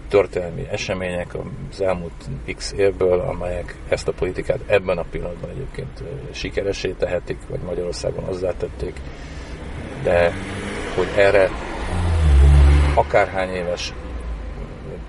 [0.09, 1.35] történelmi események
[1.71, 7.59] az elmúlt x évből, amelyek ezt a politikát ebben a pillanatban egyébként sikeresé tehetik, vagy
[7.59, 9.01] Magyarországon hozzátették,
[10.03, 10.33] de
[10.95, 11.49] hogy erre
[12.95, 13.93] akárhány éves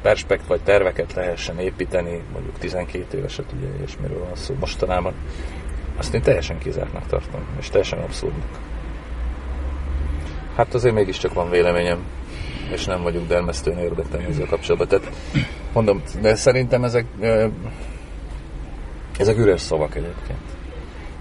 [0.02, 5.14] perspekt vagy terveket lehessen építeni, mondjuk 12 éveset, ugye, és miről van szó mostanában,
[5.96, 8.48] azt én teljesen kizártnak tartom, és teljesen abszurdnak.
[10.56, 12.04] Hát azért mégiscsak van véleményem
[12.72, 14.88] és nem vagyunk dermesztően érdekelni ezzel kapcsolatban.
[14.88, 15.16] Tehát
[15.72, 17.06] mondom, de szerintem ezek,
[19.18, 20.38] ezek üres szavak egyébként.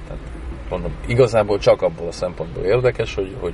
[0.07, 0.21] Tehát
[0.69, 3.53] mondom, igazából csak abból a szempontból érdekes, hogy, hogy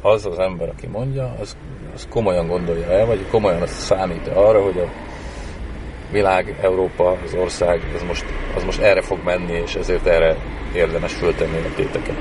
[0.00, 1.56] az az ember, aki mondja, az,
[1.94, 4.88] az komolyan gondolja el, vagy komolyan azt számít arra, hogy a
[6.10, 8.24] világ, Európa, az ország, az most,
[8.56, 10.36] az most erre fog menni, és ezért erre
[10.74, 12.16] érdemes föltenni a téteket.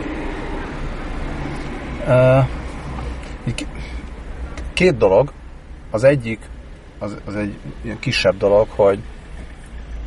[4.73, 5.31] Két dolog.
[5.91, 6.39] Az egyik,
[6.99, 8.99] az, az egy ilyen kisebb dolog, hogy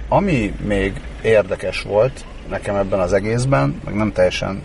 [0.09, 4.63] ami még érdekes volt nekem ebben az egészben, meg nem teljesen,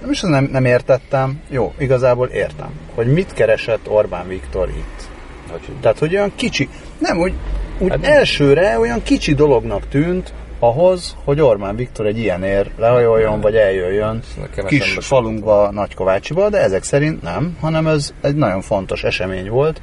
[0.00, 5.08] nem is nem, nem értettem, jó, igazából értem, hogy mit keresett Orbán Viktor itt.
[5.50, 7.32] Hogy, Tehát, hogy olyan kicsi, nem, úgy,
[7.78, 13.54] úgy hát, elsőre olyan kicsi dolognak tűnt, ahhoz, hogy Orbán Viktor egy ilyenért lehajoljon, vagy
[13.54, 14.20] eljöjjön
[14.66, 19.80] kis falunkba, Nagykovácsiba, de ezek szerint nem, hanem ez egy nagyon fontos esemény volt.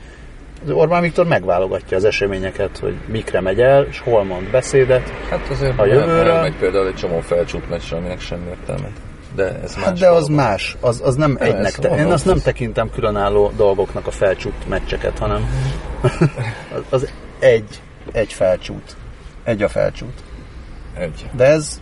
[0.64, 5.10] Az Orbán Viktor megválogatja az eseményeket, hogy mikre megy el, és hol mond beszédet.
[5.30, 6.42] Hát azért A jövőre- jövőre...
[6.42, 8.88] megy például egy csomó felcsút meccs, aminek semmi értelme.
[9.38, 10.44] De ez más Hát de az dolog.
[10.44, 11.72] más, az, az nem ez egynek.
[11.72, 15.50] Te, én az- azt nem tekintem különálló dolgoknak a felcsút meccseket, hanem
[16.02, 16.12] az,
[17.02, 17.08] az
[17.40, 18.96] egy, egy felcsút.
[19.44, 20.24] Egy a felcsút.
[20.98, 21.30] Egy.
[21.36, 21.82] De ez,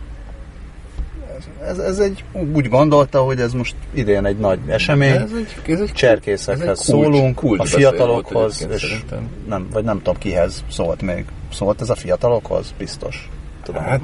[1.62, 5.10] ez, ez egy, úgy gondolta, hogy ez most idén egy nagy esemény.
[5.14, 9.28] Ez egy, ez egy cserkészekhez ez egy kulcs- szólunk, kulcs a fiatalokhoz, volt és szerintem.
[9.48, 11.24] nem, vagy nem tudom kihez szólt még.
[11.52, 12.74] Szólt ez a fiatalokhoz?
[12.78, 13.28] Biztos.
[13.62, 13.82] Tudom.
[13.82, 14.00] Hát,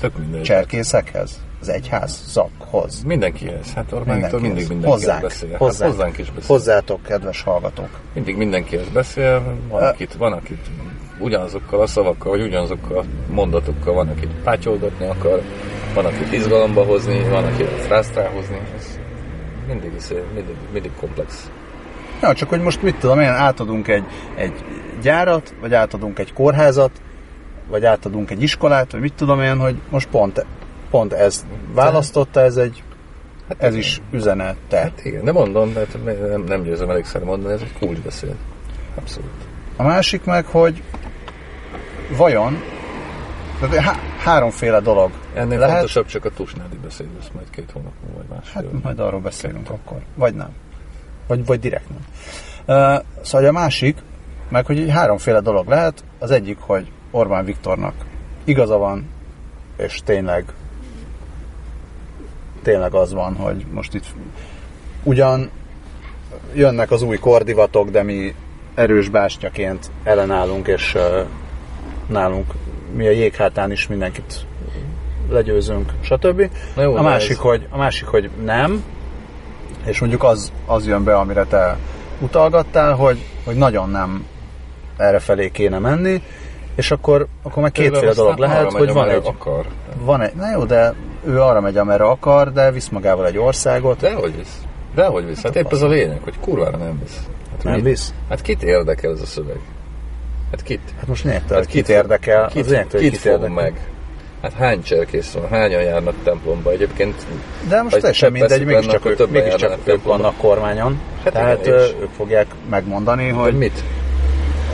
[0.00, 0.42] tök mindegy.
[0.42, 1.40] Cserkészekhez?
[1.64, 3.02] Az egyház zakhoz?
[3.02, 3.72] Mindenkihez.
[3.72, 5.50] Hát Orbán Viktor mindig mindenkihez Hozzánk, beszél.
[5.50, 6.48] Hát hozzánk, hozzánk is beszél.
[6.48, 7.88] Hozzátok, kedves hallgatók.
[8.14, 10.66] Mindig mindenkihez beszél, van, Ö- akit, van akit
[11.18, 15.42] ugyanazokkal a szavakkal, vagy ugyanazokkal a mondatokkal, van akit pátyolgatni akar,
[15.94, 18.60] van akit izgalomba hozni, van akit frászt hozni.
[18.76, 18.98] Ez
[19.66, 21.50] mindig, is, mindig, mindig komplex.
[22.22, 24.64] Ja, csak hogy most mit tudom én, átadunk egy, egy
[25.02, 26.90] gyárat, vagy átadunk egy kórházat,
[27.68, 30.46] vagy átadunk egy iskolát, vagy mit tudom én, hogy most pont,
[30.94, 32.82] pont ezt választotta, ez egy,
[33.48, 34.78] Hát ez is üzenete.
[34.78, 38.34] Hát igen, de mondom, hát nem, nem győzöm elégszer mondani, ez egy kulcsbeszéd.
[38.94, 39.30] Abszolút.
[39.76, 40.82] A másik meg, hogy
[42.16, 42.62] vajon,
[43.60, 47.92] tehát há- háromféle dolog Ennél lehet, fontosabb csak a tusnádi beszéd lesz majd két hónap
[48.04, 48.70] múlva, vagy másfél.
[48.72, 49.98] Hát majd arról beszélünk akkor.
[50.14, 50.50] Vagy nem.
[51.26, 52.04] Vagy, vagy direkt nem.
[52.78, 53.98] Uh, szóval a másik,
[54.48, 56.04] meg hogy így háromféle dolog lehet.
[56.18, 57.94] Az egyik, hogy Orbán Viktornak
[58.44, 59.08] igaza van,
[59.76, 60.44] és tényleg
[62.64, 64.06] tényleg az van, hogy most itt
[65.02, 65.50] ugyan
[66.54, 68.34] jönnek az új kordivatok, de mi
[68.74, 70.96] erős bástyaként ellenállunk, és
[72.06, 72.52] nálunk
[72.94, 74.46] mi a jéghátán is mindenkit
[75.30, 76.50] legyőzünk, stb.
[76.76, 78.84] Na jó, a, másik, ez- hogy, a másik, hogy nem,
[79.84, 81.76] és mondjuk az, az jön be, amire te
[82.20, 84.26] utalgattál, hogy, hogy nagyon nem
[84.96, 86.22] erre felé kéne menni,
[86.74, 89.66] és akkor, akkor meg kétféle dolog lehet, hogy van egy, Akar.
[89.98, 90.94] van egy, na jó, de
[91.26, 94.00] ő arra megy, amerre akar, de visz magával egy országot.
[94.00, 94.58] Dehogy visz.
[94.94, 95.42] Dehogy visz.
[95.42, 97.20] Hát épp ez a lényeg, hogy kurvára nem visz.
[97.50, 97.84] Hát Nem mit?
[97.84, 98.14] visz?
[98.28, 99.58] Hát kit érdekel ez a szöveg?
[100.50, 100.80] Hát kit?
[100.98, 103.54] Hát most lényegtelen, Hát hát kit, fog- érdekel, Kit, az lényegtelen, kit, kit fog érdekel.
[103.54, 103.88] meg?
[104.42, 105.48] Hát hány cserkész van?
[105.48, 106.70] Hányan járnak templomba?
[106.70, 107.14] Egyébként
[107.68, 111.00] De most teljesen mindegy, mégiscsak, ők, mégiscsak ők vannak kormányon.
[111.24, 113.82] Hát tehát igen, ők fogják megmondani, hogy hogy mit?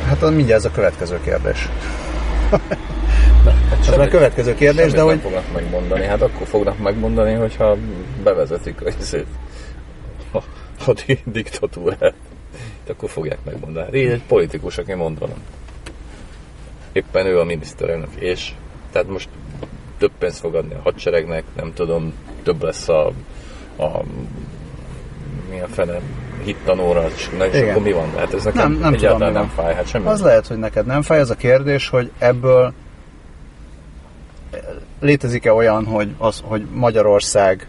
[0.07, 1.69] hát az mindjárt ez a következő kérdés.
[3.45, 6.05] Hát Ez a következő kérdés, de nem hogy fognak megmondani.
[6.05, 7.77] Hát akkor fognak megmondani, hogyha
[8.25, 8.91] bevezetik a,
[10.33, 10.43] a,
[10.87, 12.01] a di- diktatúrát.
[12.01, 13.99] Hát akkor fogják megmondani.
[13.99, 15.43] Így egy politikus, aki mond valamit.
[16.93, 18.51] Éppen ő a miniszterelnök, és
[18.93, 19.29] tehát most
[19.99, 23.07] több pénzt fog adni a hadseregnek, nem tudom, több lesz a,
[23.79, 24.03] a
[25.51, 26.01] milyen fene
[26.45, 27.69] hittanóra, és, Igen.
[27.71, 28.11] akkor mi van?
[28.17, 30.07] Hát ez nekem Nem- nem egyáltalán tudom, mi nem fáj, hát semmi.
[30.07, 32.73] az lehet, hogy neked nem fáj, az a kérdés, hogy ebből
[35.01, 37.69] létezik-e olyan, hogy, az, hogy Magyarország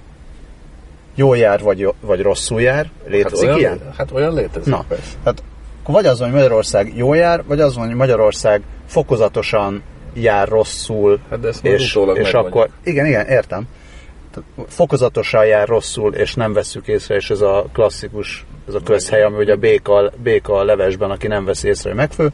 [1.15, 2.89] jól jár, vagy, vagy rosszul jár?
[3.07, 3.93] Létezik hát olyan, ilyen?
[3.97, 5.17] Hát olyan létezik, Na, persze.
[5.23, 10.47] akkor vagy az van, hogy Magyarország jól jár, vagy az van, hogy Magyarország fokozatosan jár
[10.47, 13.67] rosszul, Hát de ezt és, és akkor, igen, igen, értem.
[14.67, 19.37] Fokozatosan jár rosszul, és nem vesszük észre, és ez a klasszikus, ez a közhely, ami
[19.37, 22.31] ugye a béka, béka a levesben, aki nem veszi észre, hogy megfő,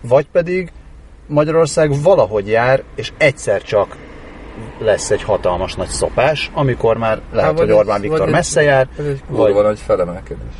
[0.00, 0.72] vagy pedig
[1.28, 3.96] Magyarország valahogy jár, és egyszer csak
[4.78, 8.62] lesz egy hatalmas nagy szopás, amikor már lehet, vagy hogy Orbán Viktor vagy egy- messze
[8.62, 10.52] jár, Ez egy vagy, kurva nagy felemelkedés.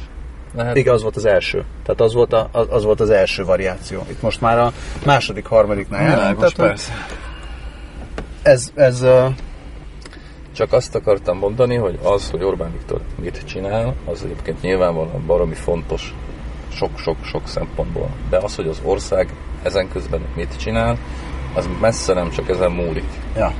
[0.55, 1.65] Lehet, igen, az volt az első.
[1.83, 4.07] Tehát az volt, a, az, az volt az első variáció.
[4.11, 4.73] Itt most már a
[5.05, 6.39] második, harmadiknál járunk.
[6.39, 6.93] Tehát, persze.
[8.43, 9.27] ez, ez ö,
[10.53, 15.55] Csak azt akartam mondani, hogy az, hogy Orbán Viktor mit csinál, az egyébként nyilvánvalóan baromi
[15.55, 16.15] fontos
[16.79, 18.09] sok-sok-sok szempontból.
[18.31, 20.99] De az, hogy az ország ezen közben mit csinál,
[21.55, 23.09] az messze nem csak ezen múlik.
[23.37, 23.53] ja,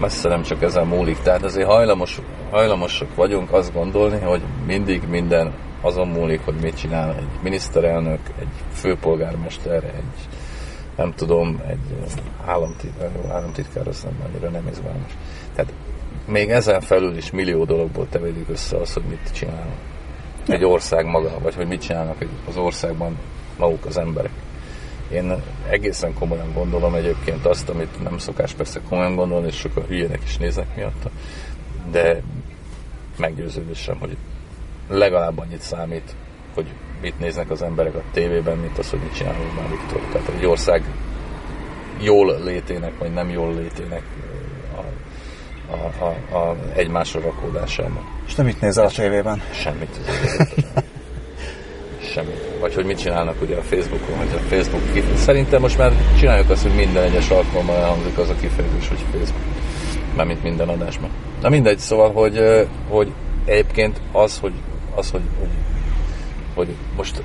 [0.00, 1.18] Messze nem csak ezen múlik.
[1.22, 7.14] Tehát azért hajlamos, hajlamosak vagyunk azt gondolni, hogy mindig minden azon múlik, hogy mit csinál
[7.14, 10.28] egy miniszterelnök, egy főpolgármester, egy
[10.96, 12.12] nem tudom, egy
[12.46, 15.16] államtitkár, államtitkár az nem annyira nem izgalmas.
[15.54, 15.72] Tehát
[16.26, 19.66] még ezen felül is millió dologból tevédik össze az, hogy mit csinál
[20.46, 23.18] egy ország maga, vagy hogy mit csinálnak az országban
[23.58, 24.32] maguk az emberek.
[25.12, 30.20] Én egészen komolyan gondolom egyébként azt, amit nem szokás persze komolyan gondolni, és sokan hülyének
[30.24, 31.10] is néznek miatta,
[31.90, 32.22] de
[33.18, 34.16] meggyőződésem, hogy
[34.88, 36.14] legalább annyit számít,
[36.54, 36.66] hogy
[37.00, 40.00] mit néznek az emberek a tévében, mint az, hogy mit csinál Orbán Viktor.
[40.12, 40.82] Tehát egy ország
[42.00, 44.02] jól létének, vagy nem jól létének
[45.70, 48.04] a, a, a egymásra rakódásában.
[48.26, 49.42] És te mit nézel a tévében?
[49.52, 50.00] Semmit.
[52.12, 52.58] Semmit.
[52.60, 55.18] Vagy hogy mit csinálnak ugye a Facebookon, hogy a Facebook kifejezés.
[55.18, 59.42] Szerintem most már csináljuk azt, hogy minden egyes alkalommal elhangzik az a kifejezés, hogy Facebook.
[60.16, 61.10] Mármint minden adásban.
[61.40, 63.12] Na mindegy, szóval, hogy, hogy
[63.44, 64.52] egyébként az, hogy,
[64.94, 65.48] az, hogy, hogy,
[66.54, 67.22] hogy most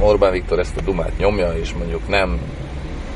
[0.00, 2.40] Orbán Viktor ezt a dumát nyomja, és mondjuk nem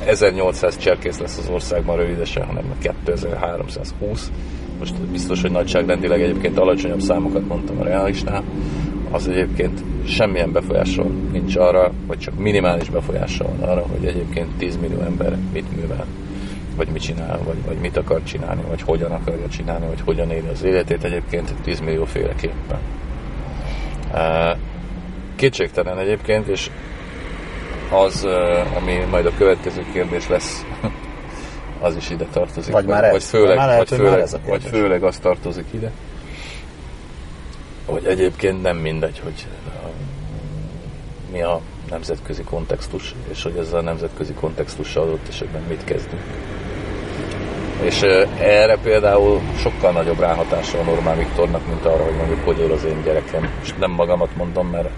[0.06, 4.30] 1800 cserkész lesz az országban rövidesen, hanem 2320.
[4.78, 8.44] Most biztos, hogy nagyságrendileg egyébként alacsonyabb számokat mondtam a realisnál.
[9.10, 14.76] Az egyébként semmilyen befolyással nincs arra, vagy csak minimális befolyással van arra, hogy egyébként 10
[14.76, 16.06] millió ember mit művel,
[16.76, 20.48] vagy mit csinál, vagy, vagy mit akar csinálni, vagy hogyan akarja csinálni, vagy hogyan éli
[20.52, 22.78] az életét egyébként 10 millió féleképpen.
[25.36, 26.70] Kétségtelen egyébként, és
[27.90, 28.26] az,
[28.76, 30.64] ami majd a következő kérdés lesz,
[31.80, 32.72] az is ide tartozik.
[32.72, 33.10] Vagy már ez.
[33.10, 34.80] Vagy főleg, már lehet, vagy, hogy már főleg, ez a vagy kérdés.
[34.80, 35.90] főleg az tartozik ide.
[37.86, 39.86] Hogy egyébként nem mindegy, hogy a,
[41.32, 46.22] mi a nemzetközi kontextus, és hogy ezzel a nemzetközi kontextussal adott esetben mit kezdünk.
[47.82, 48.02] És
[48.38, 52.84] erre például sokkal nagyobb ráhatása van Orbán Viktornak, mint arra, hogy mondjuk hogy él az
[52.84, 53.50] én gyerekem.
[53.58, 54.88] Most nem magamat mondom, mert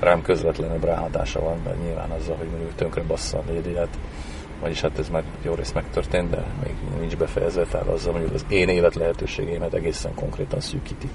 [0.00, 3.98] rám közvetlenebb ráhatása van, mert nyilván azzal, hogy mondjuk tönkre bassza a médiát,
[4.60, 8.44] vagyis hát ez már jó rész megtörtént, de még nincs befejezve, tehát azzal mondjuk az
[8.48, 11.08] én élet lehetőségeimet egészen konkrétan szűkíti.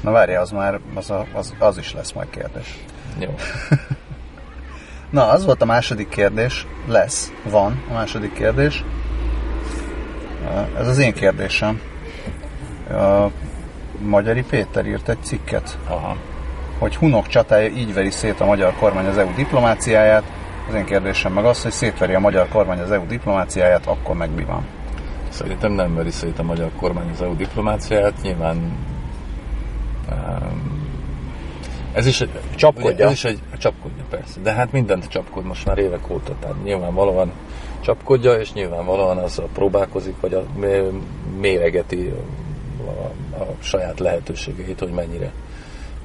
[0.00, 2.84] Na várj, az már, az, a, az, az is lesz majd kérdés.
[3.18, 3.34] Jó.
[5.10, 6.66] Na, az volt a második kérdés.
[6.86, 8.84] Lesz, van a második kérdés.
[10.78, 11.80] Ez az én kérdésem.
[12.90, 13.26] A
[13.98, 16.16] Magyari Péter írt egy cikket, Aha.
[16.80, 20.22] Hogy Hunok csatája így veri szét a magyar kormány az EU diplomáciáját.
[20.68, 24.30] Az én kérdésem meg az, hogy szétveri a magyar kormány az EU diplomáciáját, akkor meg
[24.34, 24.66] mi van?
[25.28, 28.56] Szerintem nem veri szét a magyar kormány az EU diplomáciáját, nyilván
[30.10, 30.88] um,
[31.92, 33.06] ez is egy, Csapkodja.
[33.06, 34.40] Ez is egy csapkodja, persze.
[34.40, 37.32] De hát mindent csapkod most már évek óta, tehát nyilvánvalóan
[37.80, 40.92] csapkodja, és nyilvánvalóan azzal próbálkozik, vagy a, mé-
[41.40, 42.12] méregeti
[42.86, 45.32] a, a saját lehetőségeit, hogy mennyire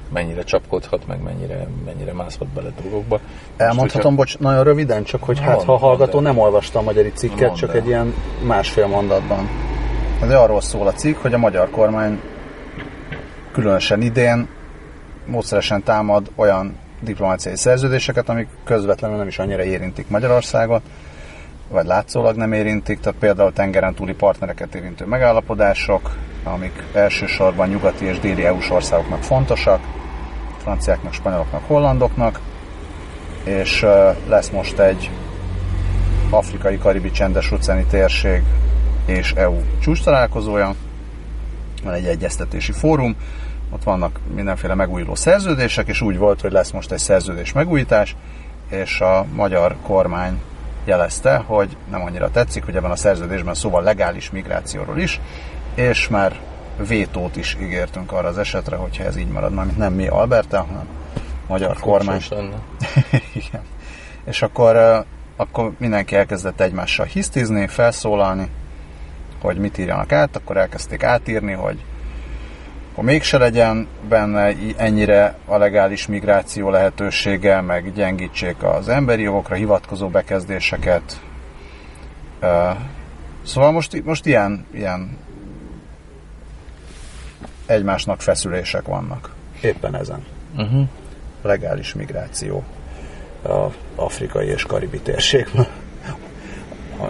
[0.08, 3.20] mennyire csapkodhat, meg mennyire, mennyire mászhat bele dolgokba.
[3.20, 7.12] Most, Elmondhatom, bocs, nagyon röviden, csak hogy hát, ha a hallgató nem olvasta a magyari
[7.14, 9.48] cikket, csak egy ilyen másfél mondatban.
[10.22, 12.20] Ez arról szól a cikk, hogy a magyar kormány
[13.52, 14.48] különösen idén
[15.26, 20.82] módszeresen támad olyan diplomáciai szerződéseket, amik közvetlenül nem is annyira érintik Magyarországot,
[21.68, 26.10] vagy látszólag nem érintik, tehát például tengeren túli partnereket érintő megállapodások,
[26.52, 29.80] amik elsősorban nyugati és déli EU-s országoknak fontosak,
[30.58, 32.40] franciáknak, spanyoloknak, hollandoknak,
[33.44, 33.86] és
[34.28, 35.10] lesz most egy
[36.30, 38.42] afrikai, karibi, csendes óceáni térség
[39.06, 40.74] és EU csúcs találkozója,
[41.84, 43.16] van egy egyeztetési fórum,
[43.70, 48.16] ott vannak mindenféle megújuló szerződések, és úgy volt, hogy lesz most egy szerződés megújítás,
[48.70, 50.40] és a magyar kormány
[50.84, 55.20] jelezte, hogy nem annyira tetszik, hogy ebben a szerződésben szóval legális migrációról is,
[55.76, 56.40] és már
[56.88, 60.86] vétót is ígértünk arra az esetre, hogyha ez így marad, mármint nem mi Alberta, hanem
[61.46, 62.20] magyar kormány.
[63.46, 63.62] Igen.
[64.24, 65.04] És akkor,
[65.36, 68.50] akkor mindenki elkezdett egymással hisztizni, felszólalni,
[69.40, 71.84] hogy mit írjanak át, akkor elkezdték átírni, hogy
[72.96, 80.08] akkor mégse legyen benne ennyire a legális migráció lehetősége, meg gyengítsék az emberi jogokra hivatkozó
[80.08, 81.20] bekezdéseket.
[83.42, 85.18] Szóval most, most ilyen, ilyen
[87.66, 89.34] egymásnak feszülések vannak.
[89.60, 90.24] Éppen ezen.
[90.56, 90.88] Uh-huh.
[91.42, 92.64] Legális migráció
[93.44, 95.66] a afrikai és karibi térségben,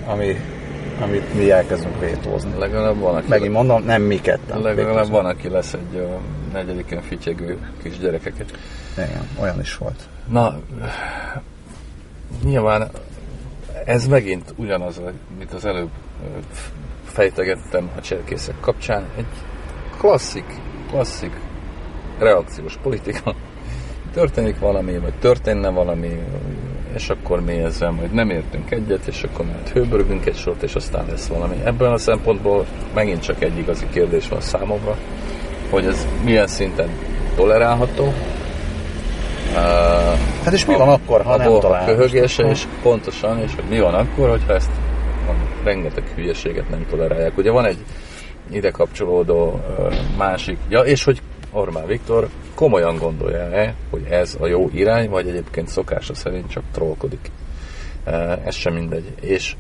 [0.07, 0.37] ami,
[1.01, 2.59] amit mi elkezdünk vétózni.
[2.59, 4.61] Legalább van, aki, Megint mondom, nem mi ketten.
[4.61, 5.09] legalább vétózunk.
[5.23, 6.19] van, aki lesz egy a
[6.53, 8.59] negyediken fityegő kis gyerekeket.
[8.93, 10.09] Igen, olyan is volt.
[10.29, 10.59] Na,
[12.45, 12.91] nyilván
[13.85, 15.01] ez megint ugyanaz,
[15.35, 15.91] amit az előbb
[17.05, 19.05] fejtegettem a cserkészek kapcsán.
[19.17, 19.27] Egy
[20.07, 20.45] klasszik,
[20.91, 21.33] klasszik
[22.19, 23.35] reakciós politika.
[24.15, 26.23] Történik valami, vagy történne valami,
[26.95, 30.75] és akkor mi ezzel majd nem értünk egyet, és akkor majd hőbörgünk egy sort, és
[30.75, 31.57] aztán lesz valami.
[31.65, 34.97] Ebből a szempontból megint csak egy igazi kérdés van számomra,
[35.71, 36.89] hogy ez milyen szinten
[37.37, 38.13] tolerálható,
[40.45, 41.97] Hát és mi van akkor, ha nem találunk?
[41.97, 44.71] köhögése, és pontosan, és hogy mi van akkor, hogyha ezt
[45.29, 45.33] a
[45.65, 47.37] rengeteg hülyeséget nem tolerálják.
[47.37, 47.79] Ugye van egy
[48.51, 49.61] ide kapcsolódó
[50.17, 51.23] másik, ja, és hogy
[51.53, 57.31] Orbán Viktor komolyan gondolja-e, hogy ez a jó irány, vagy egyébként szokása szerint csak trollkodik.
[58.45, 59.13] Ez sem mindegy.
[59.21, 59.57] És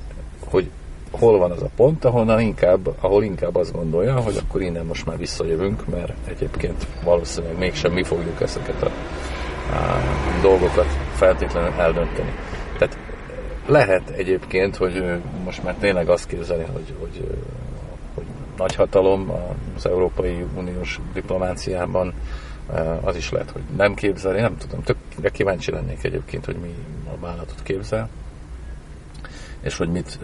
[0.48, 0.70] hogy
[1.10, 5.06] hol van az a pont, ahonnan inkább, ahol inkább azt gondolja, hogy akkor innen most
[5.06, 8.86] már visszajövünk, mert egyébként valószínűleg mégsem mi fogjuk ezeket a,
[9.76, 10.00] a
[10.42, 12.32] dolgokat feltétlenül eldönteni.
[12.78, 12.98] Tehát
[13.66, 17.38] lehet egyébként, hogy most már tényleg azt képzeli, hogy, hogy,
[18.56, 19.32] hogy nagy hatalom
[19.76, 22.12] az Európai Uniós diplomáciában
[23.00, 26.74] az is lehet, hogy nem képzeli, nem tudom, tökre kíváncsi lennék egyébként, hogy mi
[27.14, 28.08] a vállalatot képzel
[29.60, 30.18] és hogy mit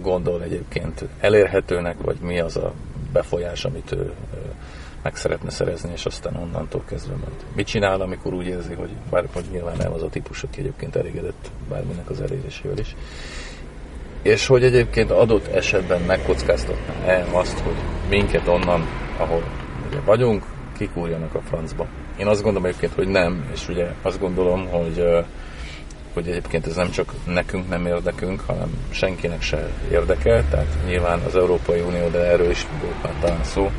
[0.00, 2.72] gondol egyébként elérhetőnek, vagy mi az a
[3.12, 4.12] befolyás, amit ő
[5.02, 9.28] meg szeretne szerezni, és aztán onnantól kezdve majd mit csinál, amikor úgy érzi, hogy bár
[9.32, 12.96] hogy nyilván nem az a típus, aki egyébként elégedett bárminek az elérésével is.
[14.24, 17.74] És hogy egyébként adott esetben megkockáztatná-e azt, hogy
[18.08, 19.42] minket onnan, ahol
[19.88, 20.44] ugye vagyunk,
[20.76, 21.86] kikúrjanak a francba.
[22.18, 25.24] Én azt gondolom egyébként, hogy nem, és ugye azt gondolom, hogy
[26.14, 31.36] hogy egyébként ez nem csak nekünk nem érdekünk, hanem senkinek se érdeke, tehát nyilván az
[31.36, 33.70] Európai Unió, de erről is volt már talán szó,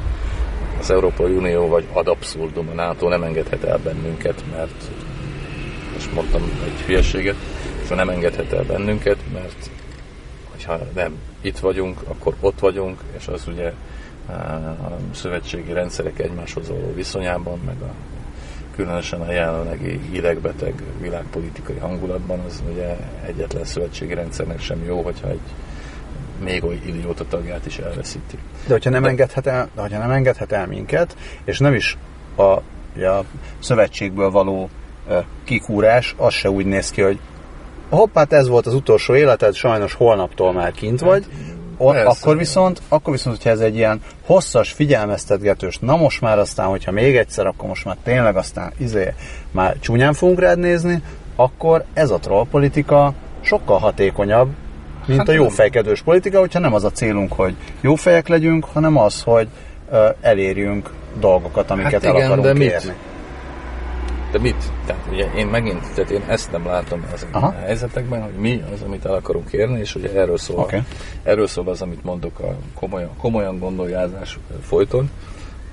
[0.80, 4.84] az Európai Unió vagy ad abszurdum, a NATO nem engedhet el bennünket, mert
[5.94, 7.36] most mondtam egy hülyeséget,
[7.84, 9.70] és nem engedhet el bennünket, mert
[10.66, 13.74] ha nem itt vagyunk, akkor ott vagyunk, és az ugye
[14.28, 17.94] a szövetségi rendszerek egymáshoz való viszonyában, meg a
[18.76, 22.96] különösen a jelenlegi idegbeteg világpolitikai hangulatban, az ugye
[23.26, 25.40] egyetlen szövetségi rendszernek sem jó, hogyha egy
[26.44, 28.38] még oly idióta tagját is elveszíti.
[28.68, 29.10] De hogyha nem, de...
[29.10, 31.98] Engedhet, el, de hogyha nem engedhet el minket, és nem is
[32.36, 33.24] a, a
[33.60, 34.70] szövetségből való
[35.44, 37.20] kikúrás, az se úgy néz ki, hogy
[37.90, 41.26] hoppát ez volt az utolsó életed, sajnos holnaptól már kint vagy,
[41.80, 42.20] hát, Persze.
[42.22, 46.92] akkor viszont, akkor viszont, hogyha ez egy ilyen hosszas, figyelmeztetgetős, na most már aztán, hogyha
[46.92, 49.14] még egyszer, akkor most már tényleg aztán izé,
[49.52, 51.02] már csúnyán fogunk rád nézni,
[51.36, 54.50] akkor ez a trollpolitika sokkal hatékonyabb,
[55.06, 58.98] mint hát a jófejkedős politika, hogyha nem az a célunk, hogy jó fejek legyünk, hanem
[58.98, 59.48] az, hogy
[60.22, 62.94] elérjünk dolgokat, amiket hát igen, el akarunk de érni.
[64.36, 64.72] De mit?
[64.86, 67.56] Tehát ugye én megint, tehát én ezt nem látom ezekben Aha.
[67.56, 70.80] a helyzetekben, hogy mi az, amit el akarunk érni, és ugye erről szól, okay.
[71.24, 75.10] erről szól az, amit mondok a komolyan, komolyan gondoljázás folyton,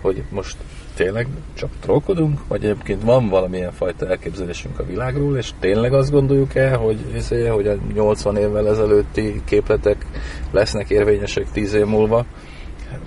[0.01, 0.57] hogy most
[0.95, 6.55] tényleg csak trollkodunk, vagy egyébként van valamilyen fajta elképzelésünk a világról, és tényleg azt gondoljuk
[6.55, 10.07] el, hogy, izé, hogy a 80 évvel ezelőtti képletek
[10.51, 12.25] lesznek érvényesek 10 év múlva,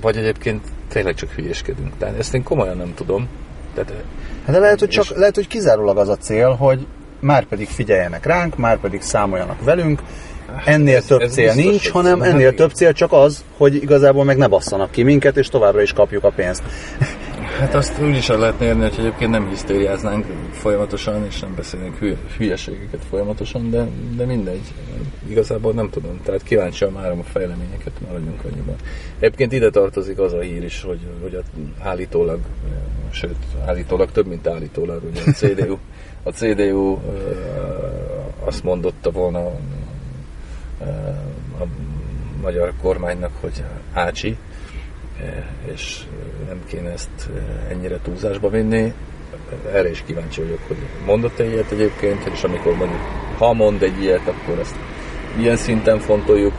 [0.02, 1.98] vagy egyébként tényleg csak hülyéskedünk.
[1.98, 3.28] Tehát ezt én komolyan nem tudom.
[3.76, 4.04] Tehát
[4.46, 5.12] Hát de lehet, hogy, csak, és...
[5.16, 6.88] lehet, hogy kizárólag az a cél, hogy
[7.20, 10.02] már pedig figyeljenek ránk, már pedig számoljanak velünk,
[10.66, 14.24] ennél ez, több ez cél biztos, nincs, hanem ennél több cél csak az, hogy igazából
[14.24, 16.64] meg ne basszanak ki minket, és továbbra is kapjuk a pénzt.
[17.60, 21.98] Hát azt úgy is el lehetne érni, hogy egyébként nem hisztériáznánk folyamatosan, és nem beszélnénk
[21.98, 24.62] hülye, hülyeségeket folyamatosan, de, de mindegy.
[25.30, 28.76] Igazából nem tudom, tehát kíváncsian várom a fejleményeket, maradjunk annyiban.
[29.20, 31.42] Egyébként ide tartozik az a hír is, hogy, hogy a,
[31.84, 32.40] állítólag,
[33.12, 33.36] sőt,
[33.66, 35.78] állítólag több, mint állítólag, ugye a CDU,
[36.24, 36.98] a CDU
[38.46, 39.52] azt mondotta volna
[41.60, 41.64] a
[42.42, 43.64] magyar kormánynak, hogy
[43.94, 44.38] Ácsi,
[45.74, 46.04] és
[46.48, 47.30] nem kéne ezt
[47.70, 48.94] ennyire túlzásba vinni.
[49.72, 53.02] Erre is kíváncsi vagyok, hogy mondott-e ilyet egyébként, és amikor mondjuk,
[53.38, 54.76] ha mond egy ilyet, akkor ezt
[55.38, 56.54] ilyen szinten fontoljuk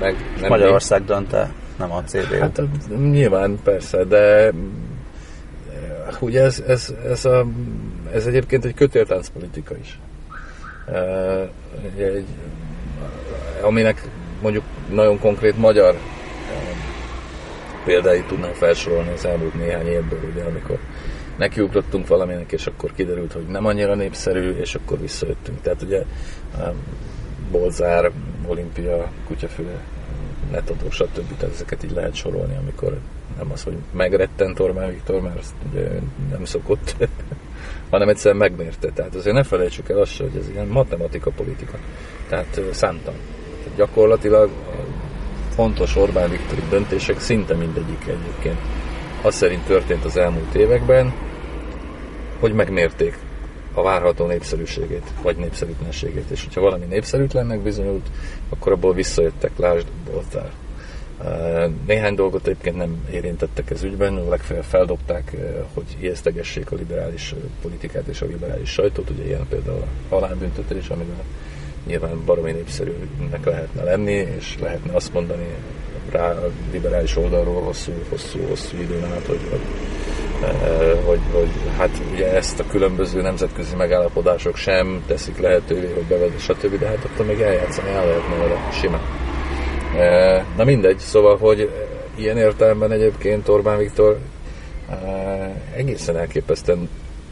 [0.00, 0.14] meg.
[0.40, 2.38] Nem Magyarország dönte, nem a CDU.
[2.38, 2.62] Hát
[3.10, 4.52] nyilván persze, de
[6.20, 7.46] ugye ez, ez, ez, a,
[8.12, 9.98] ez egyébként egy kötéltánc politika is.
[11.96, 12.24] Egy,
[13.62, 14.08] aminek
[14.42, 15.94] mondjuk nagyon konkrét magyar
[17.84, 20.78] példáit tudnám felsorolni az elmúlt néhány évből, ugye, amikor
[21.36, 25.60] nekiugrottunk valaminek, és akkor kiderült, hogy nem annyira népszerű, és akkor visszajöttünk.
[25.60, 26.02] Tehát ugye
[27.50, 28.10] Bolzár,
[28.46, 29.80] Olimpia, Kutyafüle,
[30.50, 31.36] Netodó, stb.
[31.38, 32.98] Tehát ezeket így lehet sorolni, amikor
[33.38, 35.88] nem az, hogy megrettent Orbán Viktor, mert azt ugye
[36.30, 36.96] nem szokott,
[37.90, 38.90] hanem egyszerűen megmérte.
[38.90, 41.78] Tehát azért ne felejtsük el azt, hogy ez ilyen matematika politika.
[42.28, 43.14] Tehát számtan.
[43.78, 44.50] Gyakorlatilag
[45.54, 48.58] fontos Orbán Viktori döntések szinte mindegyik egyébként
[49.22, 51.12] az szerint történt az elmúlt években,
[52.40, 53.18] hogy megmérték
[53.74, 56.30] a várható népszerűségét, vagy népszerűtlenségét.
[56.30, 58.06] És hogyha valami népszerűtlennek bizonyult,
[58.48, 60.52] akkor abból visszajöttek, lásd, Boltár.
[61.86, 65.36] Néhány dolgot egyébként nem érintettek ez ügyben, legfeljebb feldobták,
[65.74, 71.24] hogy ijesztegessék a liberális politikát és a liberális sajtót, ugye ilyen például a halálbüntetés, amivel
[71.86, 75.46] nyilván baromi népszerűnek lehetne lenni, és lehetne azt mondani
[76.10, 79.60] rá a liberális oldalról hosszú, hosszú, hosszú időn át, hogy, hogy,
[80.42, 86.40] eh, hogy, hogy hát ugye ezt a különböző nemzetközi megállapodások sem teszik lehetővé, hogy bevezet,
[86.40, 86.78] stb.
[86.78, 89.00] De hát ott még eljátszani el lehetne vele simán.
[89.96, 91.70] E, Na mindegy, szóval, hogy
[92.14, 94.18] ilyen értelemben egyébként Orbán Viktor
[94.90, 94.94] e,
[95.74, 96.88] egészen elképesztően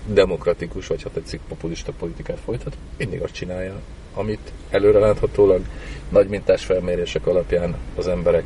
[0.06, 3.80] demokratikus, vagy ha tetszik, populista politikát folytat, mindig azt csinálja,
[4.14, 5.60] amit előreláthatólag
[6.08, 8.44] nagy mintás felmérések alapján az emberek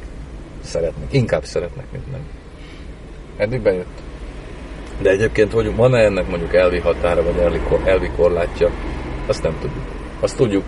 [0.60, 1.12] szeretnek.
[1.12, 2.28] Inkább szeretnek, mint nem.
[3.36, 4.02] Eddig bejött.
[5.02, 8.70] De egyébként, hogy van-e ennek mondjuk elvi határa, vagy elvi, elvi korlátja,
[9.26, 9.84] azt nem tudjuk.
[10.20, 10.64] Azt tudjuk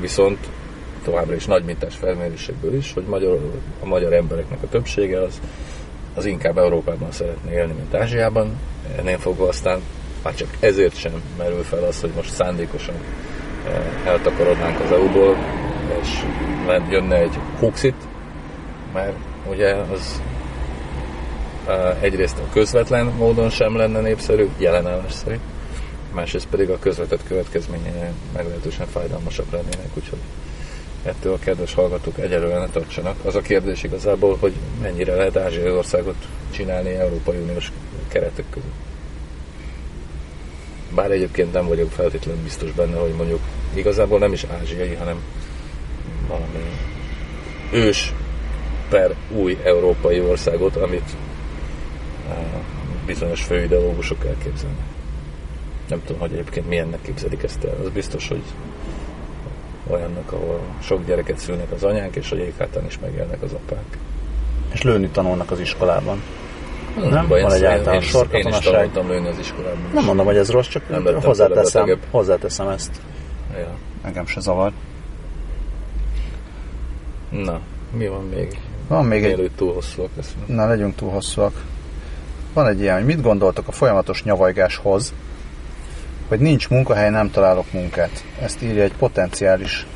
[0.00, 0.38] viszont
[1.04, 3.38] továbbra is nagy mintás felmérésekből is, hogy magyar,
[3.82, 5.40] a magyar embereknek a többsége az,
[6.14, 8.58] az inkább Európában szeretne élni, mint Ázsiában.
[8.98, 9.80] Ennél fogva aztán
[10.26, 12.94] már csak ezért sem merül fel az, hogy most szándékosan
[13.66, 15.36] eh, eltakarodnánk az EU-ból,
[16.02, 16.08] és
[16.90, 17.94] jönne egy Huxit,
[18.92, 19.16] mert
[19.50, 20.22] ugye az
[21.68, 25.40] eh, egyrészt a közvetlen módon sem lenne népszerű, jelenállás szerint,
[26.12, 27.92] másrészt pedig a közvetett következményei
[28.34, 30.20] meglehetősen fájdalmasak lennének, úgyhogy
[31.02, 33.16] ettől a kedves hallgatók egyelőre ne tartsanak.
[33.24, 34.52] Az a kérdés igazából, hogy
[34.82, 36.16] mennyire lehet ázsiai országot
[36.50, 37.72] csinálni Európai Uniós
[38.08, 38.85] keretek között.
[40.96, 43.40] Bár egyébként nem vagyok feltétlenül biztos benne, hogy mondjuk
[43.74, 45.16] igazából nem is ázsiai, hanem
[46.28, 46.64] valami
[47.72, 48.14] ős
[48.88, 51.16] per új európai országot, amit
[53.06, 54.86] bizonyos főideológusok elképzelnek.
[55.88, 57.76] Nem tudom, hogy egyébként milyennek képzelik ezt el.
[57.84, 58.42] Az biztos, hogy
[59.86, 63.98] olyannak, ahol sok gyereket szülnek az anyák, és a jéghátán is megélnek az apák.
[64.72, 66.22] És lőni tanulnak az iskolában.
[67.00, 69.90] Nem, nem baj, van egy általános én, én is tanultam lőni az iskolában.
[69.94, 72.90] Nem mondom, hogy ez rossz, csak nem hozzáteszem, hozzáteszem ezt.
[73.54, 73.70] Ja.
[74.02, 74.72] Engem se zavar.
[77.30, 77.60] Na,
[77.92, 78.60] mi van még?
[78.88, 79.50] Van még egy...
[79.56, 80.46] túl hosszúak leszünk.
[80.46, 81.64] Na, legyünk túl hosszúak.
[82.52, 85.14] Van egy ilyen, hogy mit gondoltok a folyamatos nyavajgáshoz,
[86.28, 88.24] hogy nincs munkahely, nem találok munkát.
[88.40, 89.86] Ezt írja egy potenciális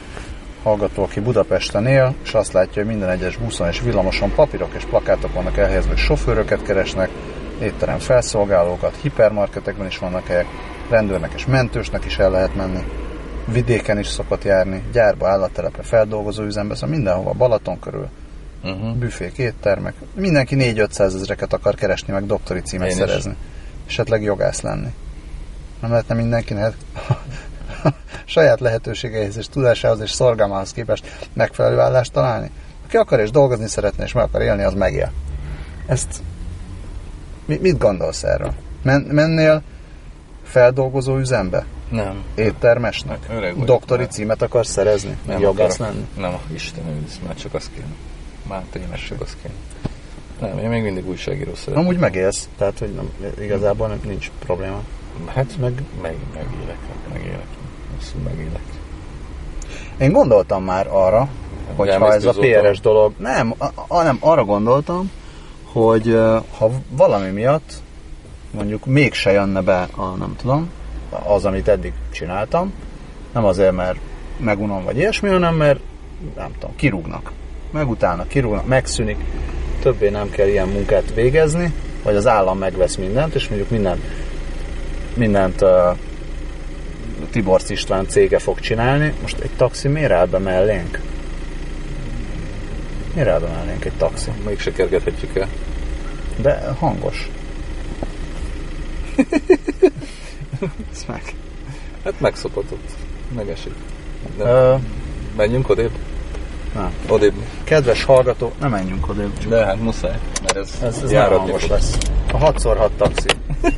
[0.63, 4.85] hallgató, aki Budapesten él, és azt látja, hogy minden egyes buszon és villamoson papírok és
[4.85, 7.11] plakátok vannak elhelyezve, hogy sofőröket keresnek,
[7.63, 10.47] étterem felszolgálókat, hipermarketekben is vannak helyek,
[10.91, 12.85] rendőrnek és mentősnek is el lehet menni,
[13.53, 18.09] vidéken is szokott járni, gyárba, állattelepre, feldolgozó üzembe, szóval mindenhova, Balaton körül,
[18.65, 18.97] uh-huh.
[18.97, 19.95] büfék, éttermek.
[20.15, 23.31] Mindenki 4-500 ezereket akar keresni, meg doktori címet Én szerezni.
[23.31, 23.93] Is.
[23.93, 24.89] Esetleg jogász lenni.
[25.81, 26.75] Nem lehetne mindenkinek
[28.25, 32.51] saját lehetőségeihez és tudásához és szorgalmához képest megfelelő állást találni?
[32.87, 35.13] Aki akar és dolgozni szeretne és meg akar élni, az megél.
[35.87, 36.23] Ezt
[37.47, 38.53] mit gondolsz erről?
[38.83, 39.63] Men, mennél
[40.43, 41.65] feldolgozó üzembe?
[41.91, 42.25] Nem.
[42.35, 43.19] Éttermesnek?
[43.31, 44.11] Öreg Doktori már.
[44.11, 45.17] címet akarsz szerezni?
[45.27, 46.07] Nem jogász lenni?
[46.17, 47.95] Nem, Isten ősz, már csak az kéne.
[48.49, 49.55] Már tényleg csak az kéne.
[50.41, 51.85] Nem, én még mindig újságíró szeretem.
[51.85, 53.11] Amúgy megélsz, tehát hogy nem,
[53.41, 54.83] igazából nem, nincs probléma.
[55.27, 56.79] Hát meg, meg, megélek,
[57.13, 57.47] megélek.
[58.01, 58.63] Azt megélek.
[59.99, 61.29] Én gondoltam már arra,
[61.77, 63.13] hogy ha ez a PRS dolog...
[63.17, 65.11] Nem, a, a, nem, arra gondoltam,
[65.65, 66.19] hogy
[66.59, 67.73] ha valami miatt
[68.51, 70.71] mondjuk mégse jönne be a, nem tudom,
[71.25, 72.73] az, amit eddig csináltam,
[73.33, 73.99] nem azért, mert
[74.37, 75.81] megunom vagy ilyesmi, hanem mert
[76.37, 77.33] nem tudom, kirúgnak.
[77.71, 79.25] Megutálnak, kirúgnak, megszűnik,
[79.81, 81.73] többé nem kell ilyen munkát végezni,
[82.03, 84.01] vagy az állam megvesz mindent, és mondjuk minden
[85.15, 85.65] mindent
[87.31, 89.13] uh, Tibor István cége fog csinálni.
[89.21, 91.01] Most egy taxi miért áll be mellénk?
[93.15, 94.31] Miért áll be mellénk egy taxi?
[94.47, 95.49] Még se kergethetjük el.
[96.37, 97.31] De hangos.
[100.93, 101.35] Ez meg.
[102.05, 102.89] Hát megszopatott.
[103.37, 103.75] Megesik.
[104.37, 104.81] De uh,
[105.37, 105.91] menjünk odébb?
[106.75, 106.93] Nem.
[107.09, 107.35] Odébb.
[107.65, 109.49] Kedves hallgató, nem menjünk odébb.
[109.49, 111.99] De hát muszáj, mert ez, ez, ez hangos lesz.
[112.33, 113.29] A 6x6 taxi.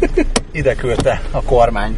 [0.52, 1.96] Ide küldte a kormány.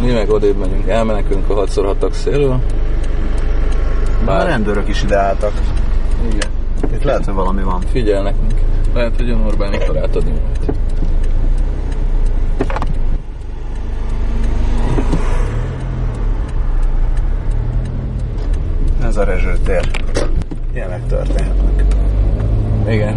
[0.00, 2.62] Mi meg odébb megyünk, elmenekünk a 6x6 taxiról.
[4.24, 4.40] Bár...
[4.40, 5.52] A rendőrök is ide álltak.
[6.32, 6.50] Igen.
[6.92, 7.80] Itt lehet, hogy valami van.
[7.80, 8.64] Figyelnek minket.
[8.94, 10.78] Lehet, hogy a Orbán Viktor átadni majd.
[19.02, 19.90] Ez a rezsőtér.
[20.74, 21.84] Ilyenek történhetnek.
[22.88, 23.16] Igen.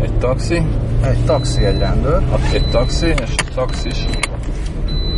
[0.00, 0.62] Egy taxi.
[1.02, 2.22] Egy taxi, egy rendőr.
[2.52, 4.06] Egy taxi, és egy taxis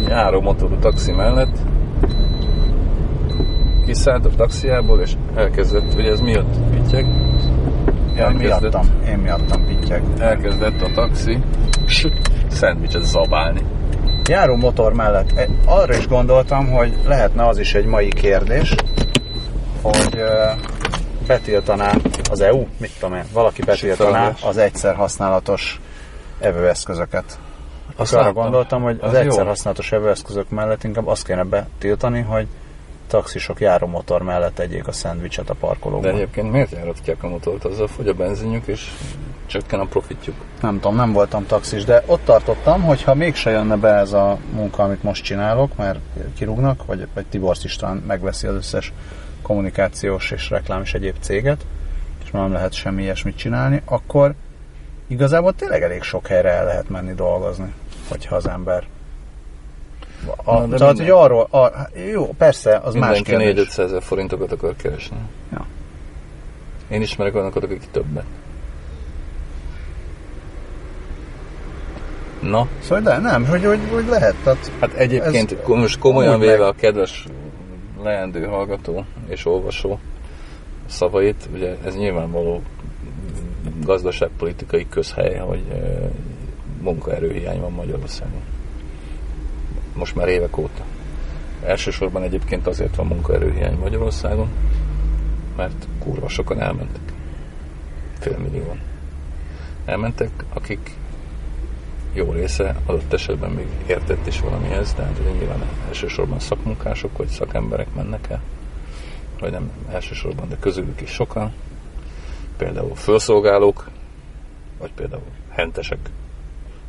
[0.09, 1.59] járó motorú taxi mellett
[3.86, 7.07] kiszállt a taxiából, és elkezdett, hogy ez miatt pittyeg.
[8.16, 10.03] Ja, miattam, én miattam pittyeg.
[10.18, 11.38] Elkezdett a taxi
[12.50, 13.61] szendvicset zabálni.
[14.28, 18.74] Járó motor mellett arra is gondoltam, hogy lehetne az is egy mai kérdés,
[19.82, 20.22] hogy
[21.26, 21.92] betiltaná
[22.30, 25.80] az EU, mit tudom én, valaki betiltaná az egyszer használatos
[26.40, 27.38] evőeszközöket.
[27.97, 29.49] Azt arra gondoltam, hogy az, Az egyszer jó.
[29.49, 32.47] használatos evőeszközök mellett inkább azt kéne betiltani, hogy
[33.07, 36.14] taxisok járómotor mellett tegyék a szendvicset a De parkolóban.
[36.14, 37.64] egyébként miért járatják a motort?
[37.64, 38.90] Azzal fogy a benzinjük, és
[39.47, 40.34] csökken a profitjuk.
[40.61, 44.38] Nem tudom, nem voltam taxis, de ott tartottam, hogy ha mégse jönne be ez a
[44.53, 45.99] munka, amit most csinálok, mert
[46.36, 48.93] kirúgnak, vagy, vagy Tibor István megveszi az összes
[49.43, 51.66] kommunikációs és reklám és egyéb céget,
[52.24, 54.34] és már nem lehet semmi ilyesmit csinálni, akkor
[55.07, 57.72] igazából tényleg elég sok helyre el lehet menni dolgozni,
[58.13, 58.87] hogyha az ember
[60.45, 63.77] a, Na, de tehát, hogy arról, a, jó, persze, az más Mindenki kérdés.
[63.77, 65.17] 4 ezer forintokat akar keresni.
[65.53, 65.67] Ja.
[66.89, 68.25] Én ismerek olyanokat, akik többet.
[72.41, 76.53] Na, Szóval de nem, hogy, hogy, hogy lehet, tehát hát egyébként Ez- most komolyan véve
[76.53, 77.27] meg- a kedves
[78.03, 79.99] leendő hallgató és olvasó
[80.87, 82.63] szavait, ugye ez nyilvánvaló
[83.85, 85.63] gazdaságpolitikai közhely, hogy
[86.83, 88.43] munkaerőhiány van Magyarországon.
[89.95, 90.85] Most már évek óta.
[91.64, 94.49] Elsősorban egyébként azért van munkaerőhiány Magyarországon,
[95.57, 97.12] mert kurva sokan elmentek.
[98.18, 98.80] Félmillióan.
[99.85, 100.97] Elmentek, akik
[102.12, 107.95] jó része adott esetben még értett is valamihez, tehát ugye nyilván elsősorban szakmunkások vagy szakemberek
[107.95, 108.43] mennek el,
[109.41, 111.53] vagy nem elsősorban, de közülük is sokan.
[112.57, 113.89] Például felszolgálók,
[114.78, 116.11] vagy például hentesek,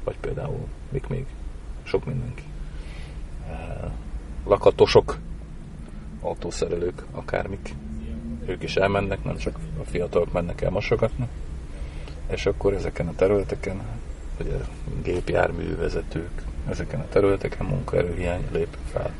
[0.04, 1.26] vagy például mik még,
[1.84, 2.43] sok mindenki.
[4.45, 5.18] Lakatosok,
[6.22, 7.74] autószerelők, akármik.
[8.45, 11.28] Ők is elmennek, nem csak a fiatalok mennek el mosogatni.
[12.28, 13.82] És akkor ezeken a területeken,
[14.39, 14.58] ugye
[15.04, 19.12] gépjárművezetők, ezeken a területeken munkaerőhiány lép fel.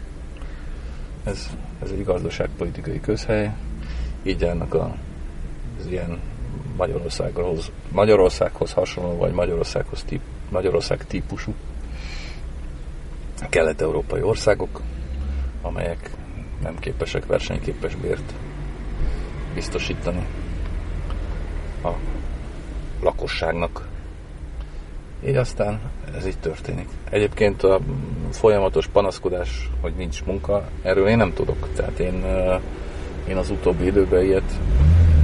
[1.23, 1.49] Ez,
[1.84, 3.55] ez egy gazdaságpolitikai közhely,
[4.23, 4.95] így állnak a,
[5.79, 6.19] az ilyen
[6.75, 10.21] Magyarországhoz, Magyarországhoz hasonló, vagy Magyarországhoz típ,
[10.54, 11.54] Magyarország típusú
[13.49, 14.82] kelet-európai országok,
[15.62, 16.10] amelyek
[16.62, 18.34] nem képesek versenyképes bért
[19.54, 20.26] biztosítani
[21.84, 21.89] a
[23.01, 23.88] lakosságnak.
[25.26, 25.80] Így aztán
[26.16, 26.88] ez így történik.
[27.10, 27.80] Egyébként a
[28.32, 31.74] folyamatos panaszkodás, hogy nincs munka, erről én nem tudok.
[31.76, 32.26] Tehát én,
[33.28, 34.60] én az utóbbi időben ilyet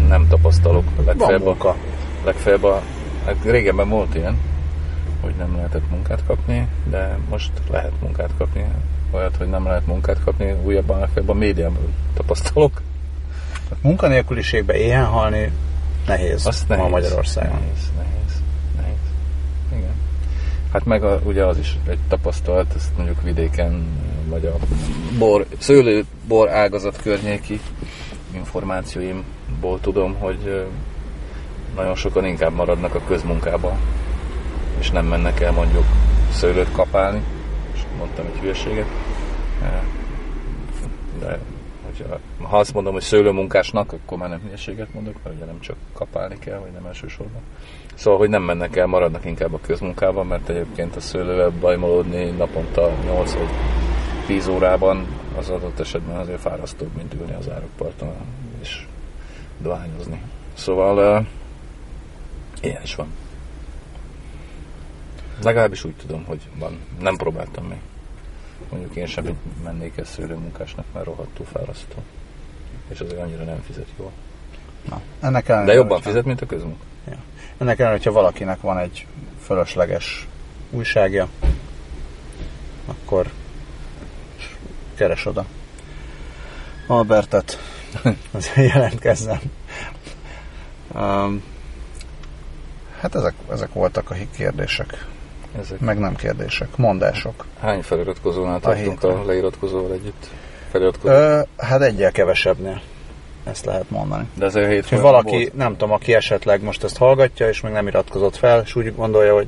[0.08, 0.86] nem tapasztalok.
[1.06, 1.76] Legfeljebb a,
[2.24, 2.82] legfeljebb a,
[3.26, 4.49] hát régebben volt ilyen,
[5.22, 8.66] hogy nem lehetett munkát kapni, de most lehet munkát kapni.
[9.12, 12.82] Olyat, hogy nem lehet munkát kapni, újabban legfeljebb a médiában tapasztalok.
[13.70, 15.52] Tehát munkanélküliségbe éhen halni
[16.06, 16.92] nehéz, Azt ma nehéz.
[16.92, 17.60] Magyarországon.
[17.60, 18.42] Nehéz, nehéz,
[18.76, 18.98] nehéz.
[19.72, 19.94] Igen.
[20.72, 23.86] Hát meg a, ugye az is egy tapasztalat, ezt mondjuk vidéken,
[24.28, 24.56] vagy a
[25.18, 27.60] bor, szőlő bor ágazat környéki
[28.34, 30.68] információimból tudom, hogy
[31.76, 33.78] nagyon sokan inkább maradnak a közmunkába,
[34.80, 35.86] és nem mennek el mondjuk
[36.32, 37.22] szőlőt kapálni,
[37.74, 38.88] és mondtam egy hülyeséget,
[39.62, 39.84] Eh,
[41.20, 41.40] de
[41.86, 45.76] hogyha, ha azt mondom, hogy szőlőmunkásnak, akkor már nem hülyeséget mondok, mert ugye nem csak
[45.94, 47.42] kapálni kell, vagy nem elsősorban.
[47.96, 52.92] Szóval, hogy nem mennek el, maradnak inkább a közmunkában, mert egyébként a szőlővel bajmolódni naponta
[53.06, 53.50] 8 vagy
[54.26, 55.08] 10 órában
[55.38, 58.14] az adott esetben azért fárasztóbb, mint ülni az árokparton
[58.62, 58.86] és
[59.58, 60.22] dohányozni.
[60.54, 61.26] Szóval uh,
[62.62, 63.08] ilyen is van.
[65.44, 66.80] Legalábbis úgy tudom, hogy van.
[67.00, 67.80] Nem próbáltam még.
[68.70, 71.96] Mondjuk én sem mennék el szőlőmunkásnak, mert rohadtul fárasztó.
[72.88, 74.12] És azért annyira nem fizet jól.
[74.90, 76.84] Na, ennek ellenére, De jobban hogyha- fizet, mint a közmunka.
[77.58, 79.06] Ennek ellenére, hogyha valakinek van egy
[79.44, 80.28] fölösleges
[80.72, 81.28] újságja,
[82.86, 83.32] akkor
[84.96, 85.46] keres oda.
[86.88, 87.60] Albertet,
[88.32, 89.40] azért jelentkezzen.
[90.94, 91.44] Um,
[93.00, 95.06] hát ezek, ezek voltak a kérdések,
[95.60, 95.80] Ezek.
[95.80, 97.46] meg nem kérdések, mondások.
[97.60, 99.18] Hány feliratkozónál tartunk héten.
[99.18, 100.30] a leiratkozóval együtt?
[100.72, 101.14] Feliratkozó.
[101.14, 102.82] Ö, hát egyel kevesebbnél,
[103.44, 104.28] ezt lehet mondani.
[104.34, 107.72] De ez a hét Hogy valaki, nem tudom, aki esetleg most ezt hallgatja, és még
[107.72, 109.48] nem iratkozott fel, és úgy gondolja, hogy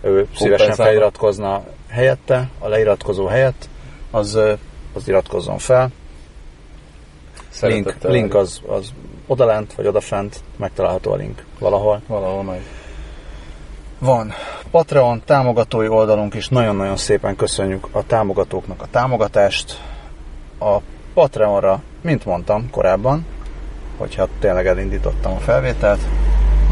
[0.00, 3.68] ő szívesen feliratkozna helyette, a leiratkozó helyett,
[4.10, 4.34] az,
[4.92, 5.90] az iratkozzon fel.
[7.60, 8.92] Link, link az, az
[9.26, 12.02] odalent, vagy odafent, megtalálható a link valahol.
[12.06, 12.60] Valahol meg.
[14.02, 14.32] Van
[14.70, 19.80] Patreon támogatói oldalunk is, nagyon-nagyon szépen köszönjük a támogatóknak a támogatást.
[20.58, 20.76] A
[21.14, 23.26] Patreonra, mint mondtam korábban,
[23.96, 26.00] hogyha tényleg elindítottam a felvételt,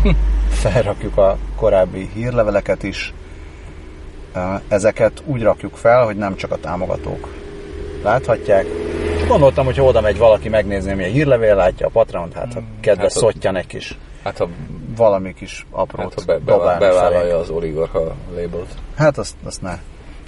[0.63, 3.15] felrakjuk a korábbi hírleveleket is.
[4.69, 7.29] Ezeket úgy rakjuk fel, hogy nem csak a támogatók
[8.03, 8.67] láthatják.
[9.29, 13.23] Gondoltam, hogy oda megy valaki megnézni, a hírlevél, látja a Patreont, hát ha kedves hát
[13.23, 14.49] ott- szottyan egy kis Hát ha
[14.97, 17.31] valami kis aprót Hát, be, be, bevállalja felé.
[17.31, 18.75] az oligarcha labelt.
[18.97, 19.79] Hát azt, azt ne.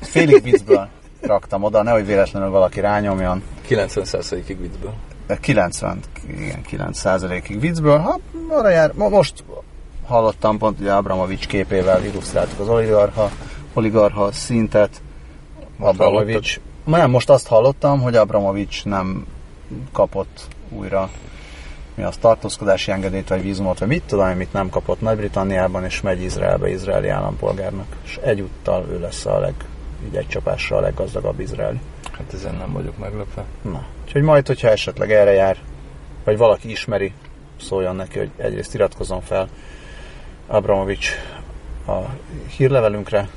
[0.01, 0.89] Félig viccből
[1.21, 3.43] raktam oda, nehogy véletlenül valaki rányomjon.
[3.69, 4.93] 90%-ig viccből.
[5.27, 5.99] De 90,
[6.29, 7.05] igen, 9
[7.49, 7.99] ig viccből.
[7.99, 9.45] Ha arra jár, mo- most
[10.07, 13.31] hallottam pont, hogy Abramovics képével illusztráltuk az oligarcha,
[13.75, 15.03] oligarcha szintet.
[15.79, 16.61] Abramovics.
[16.85, 19.27] Ma nem, most azt hallottam, hogy Abramovics nem
[19.93, 21.11] kapott újra
[21.95, 26.23] mi az tartózkodási engedélyt, vagy vízumot, vagy mit tudom, mit nem kapott Nagy-Britanniában, és megy
[26.23, 27.97] Izraelbe izraeli állampolgárnak.
[28.05, 29.55] És egyúttal ő lesz a leg,
[30.05, 31.81] így egy csapással a leggazdagabb izraeli.
[32.13, 33.45] Hát ezen nem vagyok meglepve.
[33.63, 35.57] Na, úgyhogy majd, hogyha esetleg erre jár,
[36.25, 37.13] vagy valaki ismeri,
[37.61, 39.49] szóljon neki, hogy egyrészt iratkozzon fel
[40.47, 41.11] Abramovics
[41.87, 41.99] a
[42.57, 43.29] hírlevelünkre.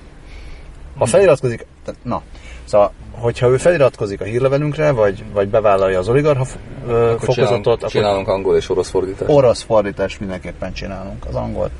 [0.97, 2.22] Ha feliratkozik, tehát, na,
[2.66, 6.57] szóval, hogyha ő feliratkozik a hírlevelünkre, vagy, vagy bevállalja az oligarcha f-
[6.88, 9.32] ö, Akkor fokozatot, csinálunk, akkor csinálunk angol és orosz fordítást.
[9.32, 11.26] orosz fordítást mindenképpen csinálunk.
[11.26, 11.72] Az angolt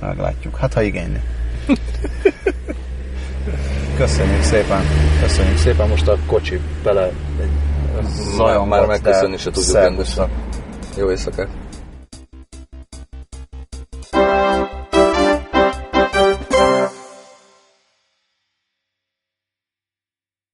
[0.00, 0.56] meglátjuk.
[0.56, 1.20] Hát, ha igényli.
[3.96, 4.80] Köszönjük szépen.
[5.22, 5.88] Köszönjük szépen.
[5.88, 7.04] Most a kocsi bele
[7.40, 7.50] egy
[8.36, 10.28] zajongott, már megköszönni se tudjuk rendesen.
[10.96, 11.48] Jó éjszakát!